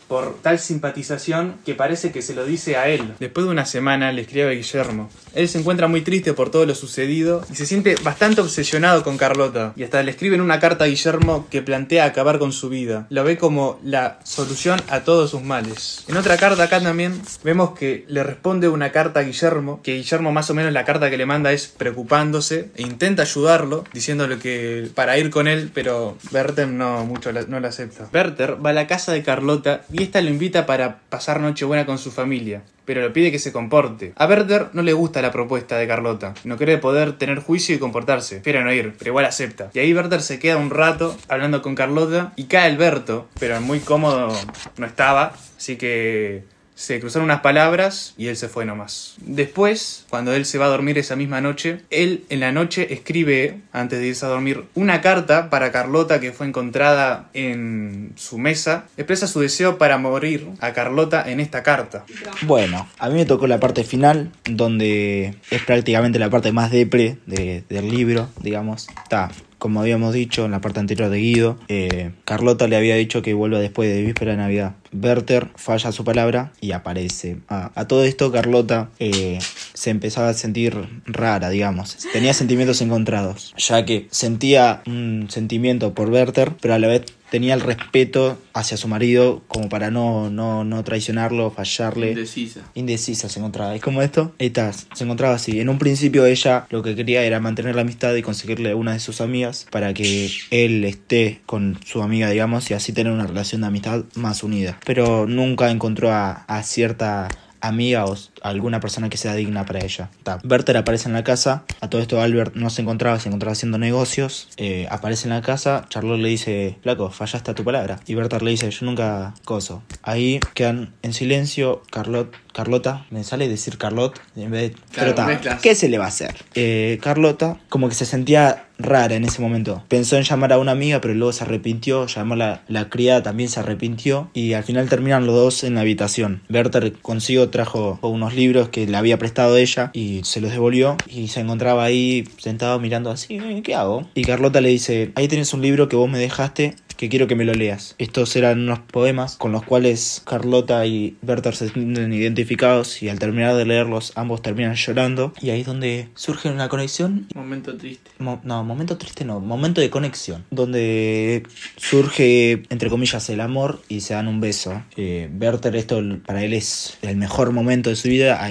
por 0.09 0.41
tal 0.41 0.59
simpatización 0.59 1.55
que 1.65 1.75
parece 1.75 2.11
que 2.11 2.21
se 2.21 2.33
lo 2.35 2.43
dice 2.45 2.75
a 2.75 2.89
él. 2.89 3.13
Después 3.19 3.45
de 3.45 3.51
una 3.51 3.65
semana 3.65 4.11
le 4.11 4.23
escribe 4.23 4.47
a 4.49 4.51
Guillermo. 4.51 5.09
Él 5.35 5.47
se 5.47 5.59
encuentra 5.59 5.87
muy 5.87 6.01
triste 6.01 6.33
por 6.33 6.49
todo 6.49 6.65
lo 6.65 6.75
sucedido 6.75 7.45
y 7.51 7.55
se 7.55 7.65
siente 7.65 7.95
bastante 8.03 8.41
obsesionado 8.41 9.03
con 9.03 9.17
Carlota. 9.17 9.71
Y 9.77 9.83
hasta 9.83 10.03
le 10.03 10.11
escribe 10.11 10.35
en 10.35 10.41
una 10.41 10.59
carta 10.59 10.83
a 10.83 10.87
Guillermo 10.87 11.47
que 11.49 11.61
plantea 11.61 12.05
acabar 12.05 12.39
con 12.39 12.51
su 12.51 12.67
vida. 12.69 13.05
Lo 13.09 13.23
ve 13.23 13.37
como 13.37 13.79
la 13.83 14.19
solución 14.23 14.81
a 14.89 15.01
todos 15.01 15.29
sus 15.31 15.43
males. 15.43 16.03
En 16.07 16.17
otra 16.17 16.37
carta 16.37 16.63
acá 16.63 16.81
también 16.81 17.21
vemos 17.43 17.77
que 17.77 18.03
le 18.07 18.23
responde 18.23 18.67
una 18.67 18.91
carta 18.91 19.19
a 19.19 19.23
Guillermo, 19.23 19.81
que 19.83 19.95
Guillermo 19.95 20.31
más 20.31 20.49
o 20.49 20.55
menos 20.55 20.73
la 20.73 20.83
carta 20.85 21.09
que 21.09 21.17
le 21.17 21.25
manda 21.27 21.51
es 21.53 21.67
preocupándose 21.67 22.71
e 22.75 22.81
intenta 22.81 23.21
ayudarlo, 23.23 23.83
diciéndole 23.93 24.39
que 24.39 24.89
para 24.95 25.17
ir 25.19 25.29
con 25.29 25.47
él, 25.47 25.69
pero 25.73 26.17
Werther 26.31 26.67
no 26.67 27.05
mucho 27.05 27.31
la- 27.31 27.43
no 27.43 27.59
lo 27.59 27.67
acepta. 27.67 28.09
Werther 28.11 28.57
va 28.65 28.71
a 28.71 28.73
la 28.73 28.87
casa 28.87 29.11
de 29.11 29.21
Carlota 29.21 29.81
y 29.93 29.98
esta 30.03 30.21
lo 30.21 30.29
invita 30.29 30.65
para 30.65 30.99
pasar 31.09 31.39
Nochebuena 31.39 31.85
con 31.85 31.97
su 31.97 32.11
familia 32.11 32.61
pero 32.89 33.03
le 33.03 33.11
pide 33.11 33.31
que 33.31 33.37
se 33.37 33.51
comporte. 33.51 34.13
A 34.15 34.25
Werther 34.25 34.69
no 34.73 34.81
le 34.81 34.93
gusta 34.93 35.21
la 35.21 35.31
propuesta 35.31 35.77
de 35.77 35.87
Carlota, 35.87 36.33
no 36.43 36.57
cree 36.57 36.79
poder 36.79 37.19
tener 37.19 37.37
juicio 37.37 37.75
y 37.75 37.77
comportarse, 37.77 38.37
prefiere 38.37 38.63
no 38.63 38.73
ir, 38.73 38.95
pero 38.97 39.11
igual 39.11 39.25
acepta. 39.25 39.69
Y 39.75 39.77
ahí 39.77 39.93
Werther 39.93 40.23
se 40.23 40.39
queda 40.39 40.57
un 40.57 40.71
rato 40.71 41.15
hablando 41.27 41.61
con 41.61 41.75
Carlota 41.75 42.33
y 42.35 42.45
cae 42.45 42.65
Alberto, 42.65 43.29
pero 43.39 43.61
muy 43.61 43.79
cómodo 43.79 44.35
no 44.77 44.85
estaba, 44.87 45.35
así 45.55 45.75
que 45.75 46.45
se 46.79 46.97
cruzaron 47.01 47.25
unas 47.25 47.41
palabras 47.41 48.13
y 48.17 48.27
él 48.27 48.37
se 48.37 48.47
fue 48.47 48.63
nomás. 48.63 49.15
Después, 49.19 50.05
cuando 50.09 50.33
él 50.33 50.45
se 50.45 50.57
va 50.57 50.67
a 50.67 50.69
dormir 50.69 50.97
esa 50.97 51.17
misma 51.17 51.41
noche, 51.41 51.81
él 51.89 52.23
en 52.29 52.39
la 52.39 52.53
noche 52.53 52.93
escribe, 52.93 53.57
antes 53.73 53.99
de 53.99 54.07
irse 54.07 54.25
a 54.25 54.29
dormir, 54.29 54.63
una 54.75 55.01
carta 55.01 55.49
para 55.49 55.73
Carlota 55.73 56.21
que 56.21 56.31
fue 56.31 56.47
encontrada 56.47 57.29
en 57.33 58.13
su 58.15 58.37
mesa. 58.37 58.85
Expresa 58.95 59.27
su 59.27 59.41
deseo 59.41 59.77
para 59.77 59.97
morir 59.97 60.47
a 60.61 60.71
Carlota 60.71 61.29
en 61.29 61.41
esta 61.41 61.63
carta. 61.63 62.05
Bueno, 62.43 62.87
a 62.97 63.09
mí 63.09 63.15
me 63.15 63.25
tocó 63.25 63.45
la 63.47 63.59
parte 63.59 63.83
final, 63.83 64.31
donde 64.45 65.35
es 65.51 65.61
prácticamente 65.63 66.17
la 66.17 66.29
parte 66.29 66.53
más 66.53 66.71
depre 66.71 67.17
de- 67.25 67.63
del 67.67 67.89
libro, 67.91 68.29
digamos. 68.41 68.87
Está, 69.03 69.29
como 69.59 69.81
habíamos 69.81 70.13
dicho 70.13 70.45
en 70.45 70.51
la 70.51 70.61
parte 70.61 70.79
anterior 70.79 71.09
de 71.09 71.17
Guido, 71.19 71.59
eh, 71.67 72.11
Carlota 72.25 72.67
le 72.67 72.77
había 72.77 72.95
dicho 72.95 73.21
que 73.21 73.33
vuelva 73.33 73.59
después 73.59 73.93
de 73.93 74.01
víspera 74.01 74.31
de 74.31 74.37
Navidad. 74.37 74.75
Werther 74.91 75.49
falla 75.55 75.91
su 75.91 76.03
palabra 76.03 76.51
y 76.61 76.71
aparece. 76.71 77.37
A 77.47 77.85
todo 77.87 78.03
esto, 78.03 78.31
Carlota 78.31 78.89
eh, 78.99 79.37
se 79.73 79.91
empezaba 79.91 80.29
a 80.29 80.33
sentir 80.33 80.75
rara, 81.05 81.49
digamos. 81.49 81.97
Tenía 82.11 82.33
sentimientos 82.33 82.81
encontrados, 82.81 83.53
ya 83.57 83.85
que 83.85 84.07
sentía 84.09 84.81
un 84.87 85.27
sentimiento 85.29 85.93
por 85.93 86.09
Werther, 86.09 86.53
pero 86.59 86.73
a 86.73 86.79
la 86.79 86.87
vez 86.87 87.03
tenía 87.29 87.53
el 87.53 87.61
respeto 87.61 88.37
hacia 88.53 88.77
su 88.77 88.87
marido 88.87 89.41
como 89.47 89.69
para 89.69 89.91
no, 89.91 90.29
no, 90.29 90.63
no 90.63 90.83
traicionarlo, 90.83 91.51
fallarle. 91.51 92.09
Indecisa. 92.09 92.61
Indecisa 92.75 93.29
se 93.29 93.39
encontraba. 93.39 93.75
Es 93.75 93.81
como 93.81 94.01
esto. 94.01 94.33
Ahí 94.39 94.47
está, 94.47 94.71
se 94.73 95.03
encontraba 95.03 95.35
así. 95.35 95.59
En 95.59 95.69
un 95.69 95.79
principio 95.79 96.25
ella 96.25 96.65
lo 96.69 96.83
que 96.83 96.95
quería 96.95 97.23
era 97.23 97.39
mantener 97.39 97.75
la 97.75 97.81
amistad 97.81 98.13
y 98.15 98.21
conseguirle 98.21 98.73
una 98.73 98.93
de 98.93 98.99
sus 98.99 99.21
amigas 99.21 99.67
para 99.71 99.93
que 99.93 100.29
él 100.51 100.83
esté 100.83 101.41
con 101.45 101.79
su 101.85 102.01
amiga, 102.01 102.29
digamos, 102.29 102.69
y 102.71 102.73
así 102.73 102.93
tener 102.93 103.13
una 103.13 103.27
relación 103.27 103.61
de 103.61 103.67
amistad 103.67 104.03
más 104.15 104.43
unida. 104.43 104.79
Pero 104.85 105.27
nunca 105.27 105.71
encontró 105.71 106.11
a, 106.11 106.31
a 106.47 106.63
cierta 106.63 107.29
amiga 107.61 108.05
o 108.05 108.17
alguna 108.41 108.79
persona 108.79 109.09
que 109.09 109.17
sea 109.17 109.33
digna 109.35 109.65
para 109.65 109.79
ella. 109.79 110.09
Ta. 110.23 110.39
Werther 110.43 110.77
aparece 110.77 111.07
en 111.07 111.13
la 111.13 111.23
casa, 111.23 111.63
a 111.81 111.89
todo 111.89 112.01
esto 112.01 112.21
Albert 112.21 112.55
no 112.55 112.69
se 112.69 112.81
encontraba, 112.81 113.19
se 113.19 113.29
encontraba 113.29 113.53
haciendo 113.53 113.77
negocios, 113.77 114.49
eh, 114.57 114.87
aparece 114.89 115.27
en 115.27 115.33
la 115.33 115.41
casa, 115.41 115.85
Charlotte 115.89 116.19
le 116.19 116.29
dice, 116.29 116.77
flaco, 116.81 117.09
fallaste 117.09 117.51
a 117.51 117.55
tu 117.55 117.63
palabra. 117.63 117.99
Y 118.07 118.15
Werther 118.15 118.41
le 118.41 118.51
dice, 118.51 118.69
yo 118.69 118.85
nunca 118.85 119.33
coso. 119.45 119.83
Ahí 120.03 120.39
quedan 120.53 120.93
en 121.01 121.13
silencio, 121.13 121.83
Carlot, 121.91 122.33
Carlota, 122.53 123.05
me 123.09 123.23
sale 123.23 123.47
decir 123.47 123.77
Carlot 123.77 124.19
en 124.35 124.51
vez 124.51 124.61
de... 124.61 124.71
Claro, 124.91 125.13
pero 125.15 125.39
ta. 125.39 125.57
¿qué 125.61 125.75
se 125.75 125.87
le 125.87 125.97
va 125.97 126.05
a 126.05 126.09
hacer? 126.09 126.35
Eh, 126.55 126.99
Carlota 127.01 127.57
como 127.69 127.89
que 127.89 127.95
se 127.95 128.05
sentía 128.05 128.65
rara 128.79 129.15
en 129.15 129.25
ese 129.25 129.41
momento. 129.41 129.83
Pensó 129.87 130.17
en 130.17 130.23
llamar 130.23 130.53
a 130.53 130.57
una 130.57 130.71
amiga, 130.71 131.01
pero 131.01 131.13
luego 131.13 131.33
se 131.33 131.43
arrepintió, 131.43 132.07
llamó 132.07 132.33
a 132.33 132.37
la, 132.37 132.61
la 132.67 132.89
criada, 132.89 133.21
también 133.21 133.49
se 133.49 133.59
arrepintió, 133.59 134.31
y 134.33 134.53
al 134.53 134.63
final 134.63 134.89
terminan 134.89 135.25
los 135.25 135.35
dos 135.35 135.63
en 135.63 135.75
la 135.75 135.81
habitación. 135.81 136.41
Werther 136.49 136.93
consigo 136.93 137.49
trajo 137.49 137.99
unos 138.01 138.28
libros 138.35 138.69
que 138.69 138.87
le 138.87 138.97
había 138.97 139.17
prestado 139.17 139.57
ella 139.57 139.91
y 139.93 140.21
se 140.23 140.41
los 140.41 140.51
devolvió, 140.51 140.97
y 141.09 141.27
se 141.29 141.39
encontraba 141.41 141.83
ahí 141.83 142.23
sentado 142.37 142.79
mirando 142.79 143.09
así, 143.11 143.37
"Eh, 143.37 143.61
¿qué 143.63 143.75
hago? 143.75 144.07
Y 144.15 144.23
Carlota 144.23 144.61
le 144.61 144.69
dice, 144.69 145.11
ahí 145.15 145.27
tienes 145.27 145.53
un 145.53 145.61
libro 145.61 145.89
que 145.89 145.95
vos 145.95 146.09
me 146.09 146.19
dejaste, 146.19 146.75
que 146.99 147.07
quiero 147.07 147.27
que 147.27 147.35
me 147.35 147.45
lo 147.45 147.53
leas. 147.53 147.95
Estos 147.97 148.35
eran 148.35 148.59
unos 148.59 148.79
poemas 148.79 149.37
con 149.37 149.53
los 149.53 149.63
cuales 149.63 150.21
Carlota 150.25 150.85
y 150.85 151.15
Werther 151.25 151.55
se 151.55 151.69
sienten 151.69 152.11
identificados 152.11 153.01
y 153.01 153.07
al 153.07 153.19
terminar 153.19 153.55
de 153.55 153.63
leerlos 153.65 154.11
ambos 154.15 154.41
terminan 154.41 154.75
llorando 154.75 155.31
y 155.41 155.51
ahí 155.51 155.61
es 155.61 155.65
donde 155.65 156.09
surge 156.15 156.49
una 156.49 156.67
conexión 156.67 157.27
Momento 157.33 157.77
triste. 157.77 158.11
Mo- 158.19 158.41
no, 158.43 158.65
momento 158.65 158.97
triste 158.97 159.23
no, 159.23 159.39
momento 159.39 159.79
de 159.79 159.89
conexión, 159.89 160.43
donde 160.51 161.43
surge, 161.77 162.63
entre 162.69 162.89
comillas, 162.89 163.29
el 163.29 163.39
amor 163.39 163.81
y 163.87 164.01
se 164.01 164.13
dan 164.13 164.27
un 164.27 164.41
beso. 164.41 164.83
Eh, 164.97 165.29
Werther, 165.39 165.75
esto 165.77 166.01
para 166.25 166.43
él 166.43 166.53
es 166.53 166.97
el 167.01 167.15
mejor 167.15 167.53
momento 167.53 167.89
de 167.89 167.95
su 167.95 168.09
vida, 168.09 168.45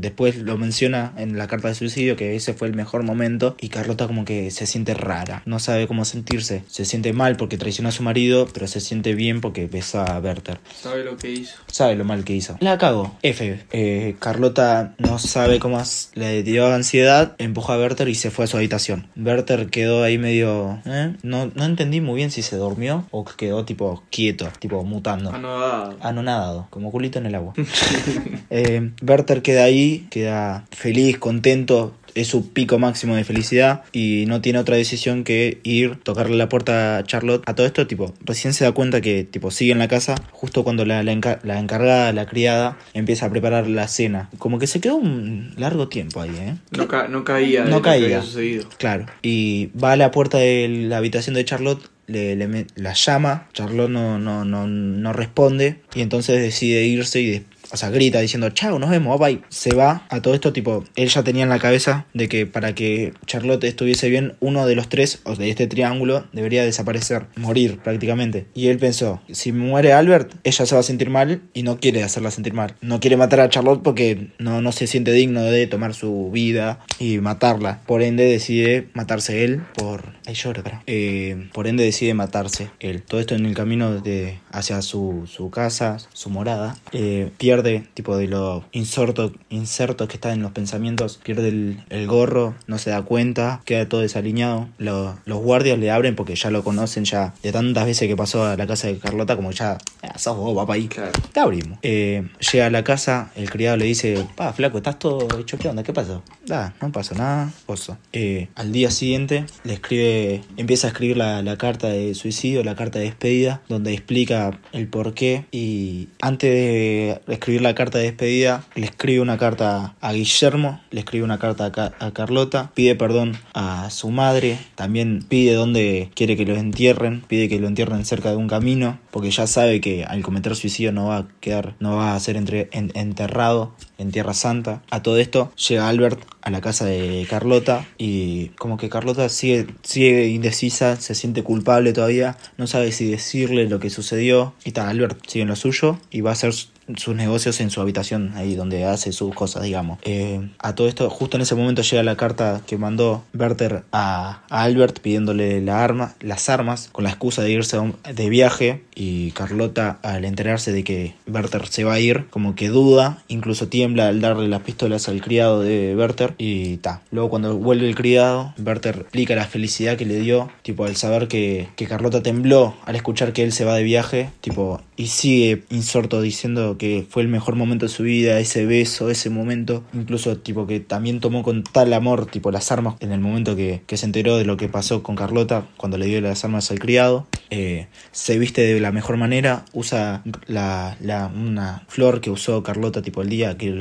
después 0.00 0.36
lo 0.36 0.58
menciona 0.58 1.14
en 1.16 1.38
la 1.38 1.46
carta 1.46 1.68
de 1.68 1.74
suicidio 1.74 2.16
que 2.16 2.36
ese 2.36 2.52
fue 2.52 2.68
el 2.68 2.74
mejor 2.74 3.02
momento 3.02 3.56
y 3.60 3.68
Carlota 3.70 4.06
como 4.06 4.26
que 4.26 4.50
se 4.50 4.66
siente 4.66 4.92
rara, 4.92 5.42
no 5.46 5.58
sabe 5.58 5.86
cómo 5.86 6.04
sentirse, 6.04 6.64
se 6.68 6.84
siente 6.84 7.12
mal 7.14 7.36
porque 7.36 7.56
traicionó 7.62 7.90
a 7.90 7.92
su 7.92 8.02
marido, 8.02 8.48
pero 8.52 8.66
se 8.66 8.80
siente 8.80 9.14
bien 9.14 9.40
porque 9.40 9.68
besa 9.68 10.02
a 10.02 10.18
Werther 10.18 10.58
Sabe 10.74 11.04
lo 11.04 11.16
que 11.16 11.30
hizo. 11.30 11.54
sabe 11.68 11.94
lo 11.94 12.04
mal 12.04 12.24
que 12.24 12.32
hizo. 12.32 12.56
La 12.58 12.76
cago. 12.76 13.16
F. 13.22 13.64
Eh, 13.70 14.16
Carlota 14.18 14.94
no 14.98 15.20
sabe 15.20 15.60
cómo 15.60 15.80
le 16.14 16.42
dio 16.42 16.66
ansiedad, 16.66 17.36
empujó 17.38 17.72
a 17.72 17.78
Werther 17.78 18.08
y 18.08 18.16
se 18.16 18.32
fue 18.32 18.46
a 18.46 18.48
su 18.48 18.56
habitación. 18.56 19.06
Werther 19.16 19.68
quedó 19.68 20.02
ahí 20.02 20.18
medio... 20.18 20.80
¿eh? 20.86 21.14
No, 21.22 21.52
no 21.54 21.64
entendí 21.64 22.00
muy 22.00 22.16
bien 22.16 22.32
si 22.32 22.42
se 22.42 22.56
durmió 22.56 23.06
o 23.12 23.24
quedó 23.24 23.64
tipo 23.64 24.02
quieto, 24.10 24.48
tipo 24.58 24.82
mutando. 24.82 25.30
Anodado. 25.30 25.96
Anonadado, 26.00 26.66
como 26.70 26.90
culito 26.90 27.20
en 27.20 27.26
el 27.26 27.36
agua. 27.36 27.54
eh, 28.50 28.90
Werther 29.06 29.42
queda 29.42 29.62
ahí, 29.62 30.08
queda 30.10 30.64
feliz, 30.72 31.18
contento, 31.18 31.94
es 32.14 32.28
su 32.28 32.52
pico 32.52 32.78
máximo 32.78 33.16
de 33.16 33.24
felicidad 33.24 33.82
y 33.92 34.24
no 34.26 34.40
tiene 34.40 34.58
otra 34.58 34.76
decisión 34.76 35.24
que 35.24 35.60
ir, 35.62 35.96
tocarle 36.02 36.36
la 36.36 36.48
puerta 36.48 36.98
a 36.98 37.04
Charlotte. 37.04 37.42
A 37.46 37.54
todo 37.54 37.66
esto, 37.66 37.86
tipo, 37.86 38.14
recién 38.24 38.54
se 38.54 38.64
da 38.64 38.72
cuenta 38.72 39.00
que, 39.00 39.24
tipo, 39.24 39.50
sigue 39.50 39.72
en 39.72 39.78
la 39.78 39.88
casa 39.88 40.14
justo 40.30 40.64
cuando 40.64 40.84
la, 40.84 41.02
la, 41.02 41.38
la 41.42 41.58
encargada, 41.58 42.12
la 42.12 42.26
criada, 42.26 42.78
empieza 42.94 43.26
a 43.26 43.30
preparar 43.30 43.66
la 43.68 43.88
cena. 43.88 44.30
Como 44.38 44.58
que 44.58 44.66
se 44.66 44.80
quedó 44.80 44.96
un 44.96 45.54
largo 45.56 45.88
tiempo 45.88 46.20
ahí, 46.20 46.30
¿eh? 46.38 46.54
No, 46.70 46.88
ca- 46.88 47.08
no 47.08 47.24
caía 47.24 47.64
de 47.64 47.70
No 47.70 47.76
lo 47.76 47.82
que 47.82 47.88
caía. 47.90 48.04
había 48.06 48.22
sucedido. 48.22 48.68
Claro. 48.78 49.06
Y 49.22 49.70
va 49.82 49.92
a 49.92 49.96
la 49.96 50.10
puerta 50.10 50.38
de 50.38 50.68
la 50.68 50.98
habitación 50.98 51.34
de 51.34 51.44
Charlotte, 51.44 51.82
le, 52.08 52.34
le 52.36 52.66
la 52.74 52.92
llama, 52.94 53.48
Charlotte 53.54 53.88
no, 53.88 54.18
no, 54.18 54.44
no, 54.44 54.66
no 54.66 55.12
responde 55.12 55.76
y 55.94 56.02
entonces 56.02 56.42
decide 56.42 56.84
irse 56.84 57.20
y 57.22 57.44
o 57.72 57.76
sea, 57.76 57.90
grita 57.90 58.20
diciendo, 58.20 58.50
chao, 58.50 58.78
nos 58.78 58.90
vemos, 58.90 59.18
bye. 59.18 59.40
Se 59.48 59.74
va 59.74 60.06
a 60.10 60.20
todo 60.20 60.34
esto, 60.34 60.52
tipo, 60.52 60.84
él 60.96 61.08
ya 61.08 61.22
tenía 61.22 61.42
en 61.42 61.48
la 61.48 61.58
cabeza 61.58 62.06
de 62.14 62.28
que 62.28 62.46
para 62.46 62.74
que 62.74 63.14
Charlotte 63.26 63.64
estuviese 63.64 64.10
bien, 64.10 64.34
uno 64.40 64.66
de 64.66 64.74
los 64.74 64.88
tres, 64.88 65.20
o 65.24 65.36
de 65.36 65.50
este 65.50 65.66
triángulo, 65.66 66.26
debería 66.32 66.64
desaparecer, 66.64 67.26
morir 67.36 67.78
prácticamente. 67.82 68.46
Y 68.54 68.68
él 68.68 68.78
pensó, 68.78 69.20
si 69.30 69.52
muere 69.52 69.92
Albert, 69.92 70.34
ella 70.44 70.66
se 70.66 70.74
va 70.74 70.80
a 70.80 70.84
sentir 70.84 71.10
mal 71.10 71.42
y 71.54 71.62
no 71.62 71.78
quiere 71.78 72.02
hacerla 72.02 72.30
sentir 72.30 72.52
mal. 72.52 72.74
No 72.80 73.00
quiere 73.00 73.16
matar 73.16 73.40
a 73.40 73.48
Charlotte 73.48 73.82
porque 73.82 74.28
no, 74.38 74.60
no 74.60 74.72
se 74.72 74.86
siente 74.86 75.12
digno 75.12 75.42
de 75.42 75.66
tomar 75.66 75.94
su 75.94 76.30
vida 76.32 76.80
y 76.98 77.18
matarla. 77.18 77.80
Por 77.86 78.02
ende 78.02 78.24
decide 78.24 78.88
matarse 78.94 79.44
él 79.44 79.62
por... 79.74 80.12
Ay, 80.26 80.34
lloro. 80.34 80.62
Eh, 80.86 81.48
por 81.52 81.66
ende 81.66 81.84
decide 81.84 82.14
matarse 82.14 82.70
él. 82.80 83.02
Todo 83.02 83.20
esto 83.20 83.34
en 83.34 83.46
el 83.46 83.54
camino 83.54 84.00
de 84.00 84.38
hacia 84.50 84.82
su, 84.82 85.24
su 85.26 85.50
casa, 85.50 85.96
su 86.12 86.30
morada. 86.30 86.76
Eh, 86.92 87.30
pierde, 87.38 87.61
tipo 87.94 88.16
de 88.16 88.28
los 88.28 88.64
insertos, 88.72 89.32
insertos 89.50 90.08
que 90.08 90.14
están 90.16 90.32
en 90.32 90.42
los 90.42 90.52
pensamientos, 90.52 91.18
pierde 91.22 91.48
el, 91.48 91.84
el 91.90 92.06
gorro, 92.06 92.54
no 92.66 92.78
se 92.78 92.90
da 92.90 93.02
cuenta, 93.02 93.60
queda 93.64 93.88
todo 93.88 94.00
desaliñado. 94.00 94.68
Lo- 94.78 95.16
los 95.24 95.38
guardias 95.38 95.78
le 95.78 95.90
abren 95.90 96.16
porque 96.16 96.34
ya 96.34 96.50
lo 96.50 96.62
conocen 96.64 97.04
ya 97.04 97.34
de 97.42 97.52
tantas 97.52 97.86
veces 97.86 98.08
que 98.08 98.16
pasó 98.16 98.44
a 98.44 98.56
la 98.56 98.66
casa 98.66 98.88
de 98.88 98.98
Carlota 98.98 99.36
como 99.36 99.50
ya... 99.52 99.78
"Ah, 100.02 100.18
sos 100.18 100.36
vos, 100.36 100.54
papá 100.56 100.74
ahí. 100.74 100.88
Claro. 100.88 101.12
Te 101.32 101.40
abrimos. 101.40 101.78
Eh, 101.82 102.28
llega 102.52 102.66
a 102.66 102.70
la 102.70 102.82
casa, 102.84 103.30
el 103.36 103.50
criado 103.50 103.76
le 103.76 103.84
dice, 103.84 104.26
pa, 104.36 104.52
flaco, 104.52 104.78
estás 104.78 104.98
todo 104.98 105.26
hecho, 105.38 105.58
¿qué 105.58 105.68
onda? 105.68 105.82
¿Qué 105.82 105.92
pasó? 105.92 106.22
Da, 106.46 106.74
no 106.82 106.90
pasó 106.92 107.14
nada, 107.14 107.52
oso. 107.66 107.96
Eh, 108.12 108.48
al 108.54 108.72
día 108.72 108.90
siguiente 108.90 109.44
le 109.64 109.74
escribe, 109.74 110.42
empieza 110.56 110.86
a 110.88 110.90
escribir 110.90 111.16
la, 111.16 111.42
la 111.42 111.56
carta 111.56 111.88
de 111.88 112.14
suicidio, 112.14 112.64
la 112.64 112.74
carta 112.74 112.98
de 112.98 113.04
despedida, 113.06 113.60
donde 113.68 113.92
explica 113.92 114.58
el 114.72 114.88
por 114.88 115.14
qué 115.14 115.44
y 115.52 116.08
antes 116.20 116.50
de 116.50 117.20
escribir 117.28 117.51
la 117.60 117.74
carta 117.74 117.98
de 117.98 118.04
despedida, 118.04 118.64
le 118.74 118.86
escribe 118.86 119.20
una 119.20 119.38
carta 119.38 119.94
a 120.00 120.12
Guillermo, 120.12 120.80
le 120.90 121.00
escribe 121.00 121.24
una 121.24 121.38
carta 121.38 121.66
a, 121.66 121.72
Ca- 121.72 121.92
a 121.98 122.12
Carlota, 122.12 122.70
pide 122.74 122.94
perdón 122.94 123.36
a 123.54 123.90
su 123.90 124.10
madre, 124.10 124.58
también 124.74 125.24
pide 125.28 125.54
dónde 125.54 126.10
quiere 126.14 126.36
que 126.36 126.46
lo 126.46 126.54
entierren, 126.56 127.22
pide 127.28 127.48
que 127.48 127.58
lo 127.58 127.68
entierren 127.68 128.04
cerca 128.04 128.30
de 128.30 128.36
un 128.36 128.48
camino, 128.48 128.98
porque 129.10 129.30
ya 129.30 129.46
sabe 129.46 129.80
que 129.80 130.04
al 130.04 130.22
cometer 130.22 130.56
suicidio 130.56 130.92
no 130.92 131.06
va 131.08 131.16
a 131.18 131.26
quedar, 131.40 131.74
no 131.80 131.96
va 131.96 132.14
a 132.14 132.20
ser 132.20 132.36
enterrado 132.36 133.72
en 133.98 134.10
Tierra 134.10 134.34
Santa. 134.34 134.82
A 134.90 135.02
todo 135.02 135.18
esto 135.18 135.52
llega 135.68 135.88
Albert 135.88 136.20
a 136.42 136.50
la 136.50 136.60
casa 136.60 136.84
de 136.84 137.26
Carlota 137.30 137.86
y 137.98 138.48
como 138.58 138.76
que 138.76 138.88
Carlota 138.88 139.28
sigue, 139.28 139.66
sigue 139.82 140.28
indecisa, 140.28 140.96
se 140.96 141.14
siente 141.14 141.42
culpable 141.42 141.92
todavía, 141.92 142.36
no 142.58 142.66
sabe 142.66 142.90
si 142.92 143.08
decirle 143.08 143.68
lo 143.68 143.78
que 143.78 143.90
sucedió 143.90 144.54
y 144.64 144.72
tal, 144.72 144.88
Albert 144.88 145.20
sigue 145.28 145.42
en 145.42 145.48
lo 145.48 145.56
suyo 145.56 145.98
y 146.10 146.20
va 146.20 146.30
a 146.30 146.32
hacer 146.32 146.52
sus 146.96 147.14
negocios 147.14 147.60
en 147.60 147.70
su 147.70 147.80
habitación, 147.80 148.32
ahí 148.34 148.54
donde 148.54 148.84
hace 148.84 149.12
sus 149.12 149.34
cosas, 149.34 149.62
digamos. 149.62 149.98
Eh, 150.02 150.48
a 150.58 150.74
todo 150.74 150.88
esto, 150.88 151.08
justo 151.10 151.36
en 151.36 151.42
ese 151.42 151.54
momento 151.54 151.82
llega 151.82 152.02
la 152.02 152.16
carta 152.16 152.60
que 152.66 152.78
mandó 152.78 153.24
Werther 153.34 153.84
a, 153.92 154.42
Albert 154.48 155.00
pidiéndole 155.00 155.60
la 155.60 155.82
arma, 155.82 156.14
las 156.20 156.48
armas 156.48 156.88
con 156.92 157.04
la 157.04 157.10
excusa 157.10 157.42
de 157.42 157.50
irse 157.50 157.78
de 158.14 158.28
viaje 158.28 158.82
y 158.94 159.30
Carlota 159.32 159.98
al 160.02 160.24
enterarse 160.24 160.72
de 160.72 160.84
que 160.84 161.14
Werther 161.26 161.66
se 161.68 161.84
va 161.84 161.94
a 161.94 162.00
ir, 162.00 162.26
como 162.30 162.54
que 162.54 162.68
duda, 162.68 163.22
incluso 163.28 163.68
tiembla 163.68 164.08
al 164.08 164.20
darle 164.20 164.48
las 164.48 164.62
pistolas 164.62 165.08
al 165.08 165.20
criado 165.20 165.60
de 165.60 165.94
Werther 165.96 166.34
y 166.38 166.76
ta. 166.78 167.02
Luego 167.10 167.30
cuando 167.30 167.56
vuelve 167.56 167.88
el 167.88 167.94
criado, 167.94 168.54
Werther 168.64 168.98
explica 169.02 169.34
la 169.34 169.46
felicidad 169.46 169.96
que 169.96 170.06
le 170.06 170.18
dio, 170.20 170.50
tipo 170.62 170.84
al 170.84 170.96
saber 170.96 171.28
que, 171.28 171.68
que 171.76 171.86
Carlota 171.86 172.22
tembló 172.22 172.76
al 172.84 172.96
escuchar 172.96 173.32
que 173.32 173.42
él 173.42 173.52
se 173.52 173.64
va 173.64 173.74
de 173.74 173.82
viaje, 173.82 174.30
tipo, 174.40 174.80
y 174.96 175.06
sigue 175.06 175.64
insorto 175.70 176.20
diciendo 176.20 176.71
que 176.78 177.06
fue 177.08 177.22
el 177.22 177.28
mejor 177.28 177.56
momento 177.56 177.86
de 177.86 177.92
su 177.92 178.02
vida, 178.02 178.38
ese 178.40 178.66
beso, 178.66 179.10
ese 179.10 179.30
momento, 179.30 179.84
incluso 179.92 180.36
tipo 180.38 180.66
que 180.66 180.80
también 180.80 181.20
tomó 181.20 181.42
con 181.42 181.62
tal 181.64 181.92
amor, 181.92 182.26
tipo 182.26 182.50
las 182.50 182.70
armas, 182.72 182.94
en 183.00 183.12
el 183.12 183.20
momento 183.20 183.56
que, 183.56 183.82
que 183.86 183.96
se 183.96 184.06
enteró 184.06 184.36
de 184.36 184.44
lo 184.44 184.56
que 184.56 184.68
pasó 184.68 185.02
con 185.02 185.16
Carlota, 185.16 185.66
cuando 185.76 185.98
le 185.98 186.06
dio 186.06 186.20
las 186.20 186.44
armas 186.44 186.70
al 186.70 186.78
criado, 186.78 187.26
eh, 187.50 187.86
se 188.12 188.38
viste 188.38 188.62
de 188.62 188.80
la 188.80 188.92
mejor 188.92 189.16
manera, 189.16 189.64
usa 189.72 190.22
la, 190.46 190.96
la- 191.00 191.26
una 191.34 191.84
flor 191.88 192.20
que 192.20 192.30
usó 192.30 192.62
Carlota 192.62 193.02
tipo 193.02 193.22
el 193.22 193.28
día 193.28 193.56
que 193.56 193.76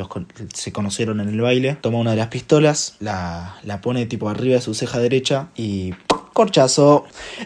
se 0.54 0.72
conocieron 0.72 1.20
en 1.20 1.30
el 1.30 1.42
baile, 1.42 1.78
toma 1.80 1.98
una 2.00 2.12
de 2.12 2.18
las 2.18 2.28
pistolas, 2.28 2.96
la, 3.00 3.56
la 3.64 3.82
pone 3.82 4.06
tipo 4.06 4.30
arriba 4.30 4.56
de 4.56 4.62
su 4.62 4.74
ceja 4.74 5.00
derecha 5.00 5.50
y 5.56 5.94
corchazo. 6.34 7.06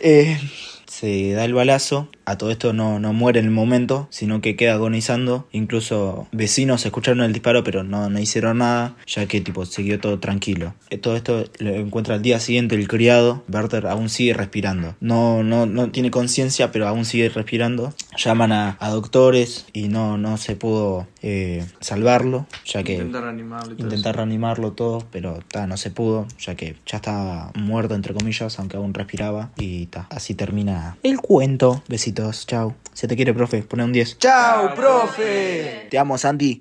Eh, 0.00 0.38
se 0.86 1.32
da 1.32 1.44
el 1.44 1.54
balazo. 1.54 2.08
A 2.28 2.36
todo 2.36 2.50
esto 2.50 2.74
no, 2.74 3.00
no 3.00 3.14
muere 3.14 3.40
en 3.40 3.46
el 3.46 3.50
momento, 3.50 4.06
sino 4.10 4.42
que 4.42 4.54
queda 4.54 4.74
agonizando. 4.74 5.48
Incluso 5.50 6.28
vecinos 6.30 6.84
escucharon 6.84 7.22
el 7.22 7.32
disparo, 7.32 7.64
pero 7.64 7.84
no, 7.84 8.10
no 8.10 8.18
hicieron 8.18 8.58
nada, 8.58 8.96
ya 9.06 9.24
que 9.24 9.40
tipo 9.40 9.64
siguió 9.64 9.98
todo 9.98 10.18
tranquilo. 10.18 10.74
Eh, 10.90 10.98
Todo 10.98 11.16
esto 11.16 11.46
lo 11.58 11.74
encuentra 11.74 12.16
al 12.16 12.22
día 12.22 12.38
siguiente 12.38 12.74
el 12.74 12.86
criado. 12.86 13.44
Werther 13.50 13.86
aún 13.86 14.10
sigue 14.10 14.34
respirando. 14.34 14.94
No, 15.00 15.42
no, 15.42 15.64
no 15.64 15.90
tiene 15.90 16.10
conciencia, 16.10 16.70
pero 16.70 16.86
aún 16.86 17.06
sigue 17.06 17.30
respirando. 17.30 17.94
Llaman 18.18 18.52
a, 18.52 18.76
a 18.78 18.90
doctores 18.90 19.64
y 19.72 19.88
no, 19.88 20.18
no 20.18 20.36
se 20.36 20.54
pudo 20.54 21.06
eh, 21.22 21.66
salvarlo, 21.80 22.46
ya 22.66 22.82
que 22.82 22.92
Intentar 22.94 23.24
animarlo 23.24 23.72
y 23.72 23.76
todo 23.76 23.86
intentar 23.86 24.16
reanimarlo 24.16 24.72
todo, 24.72 25.02
pero 25.10 25.40
ta, 25.50 25.66
no 25.66 25.78
se 25.78 25.90
pudo, 25.90 26.26
ya 26.38 26.54
que 26.54 26.76
ya 26.86 26.98
estaba 26.98 27.52
muerto 27.54 27.94
entre 27.94 28.12
comillas, 28.12 28.58
aunque 28.58 28.76
aún 28.76 28.92
respiraba 28.92 29.50
y 29.56 29.86
ta, 29.86 30.06
así 30.10 30.34
termina 30.34 30.98
el 31.02 31.20
cuento. 31.20 31.82
Besitos, 32.18 32.46
chao. 32.46 32.74
Se 32.92 33.06
te 33.06 33.14
quiere, 33.14 33.32
profe, 33.32 33.62
pone 33.62 33.84
un 33.84 33.92
10. 33.92 34.18
¡Chao, 34.18 34.74
profe! 34.74 35.86
Te 35.88 35.98
amo, 35.98 36.18
Santi. 36.18 36.56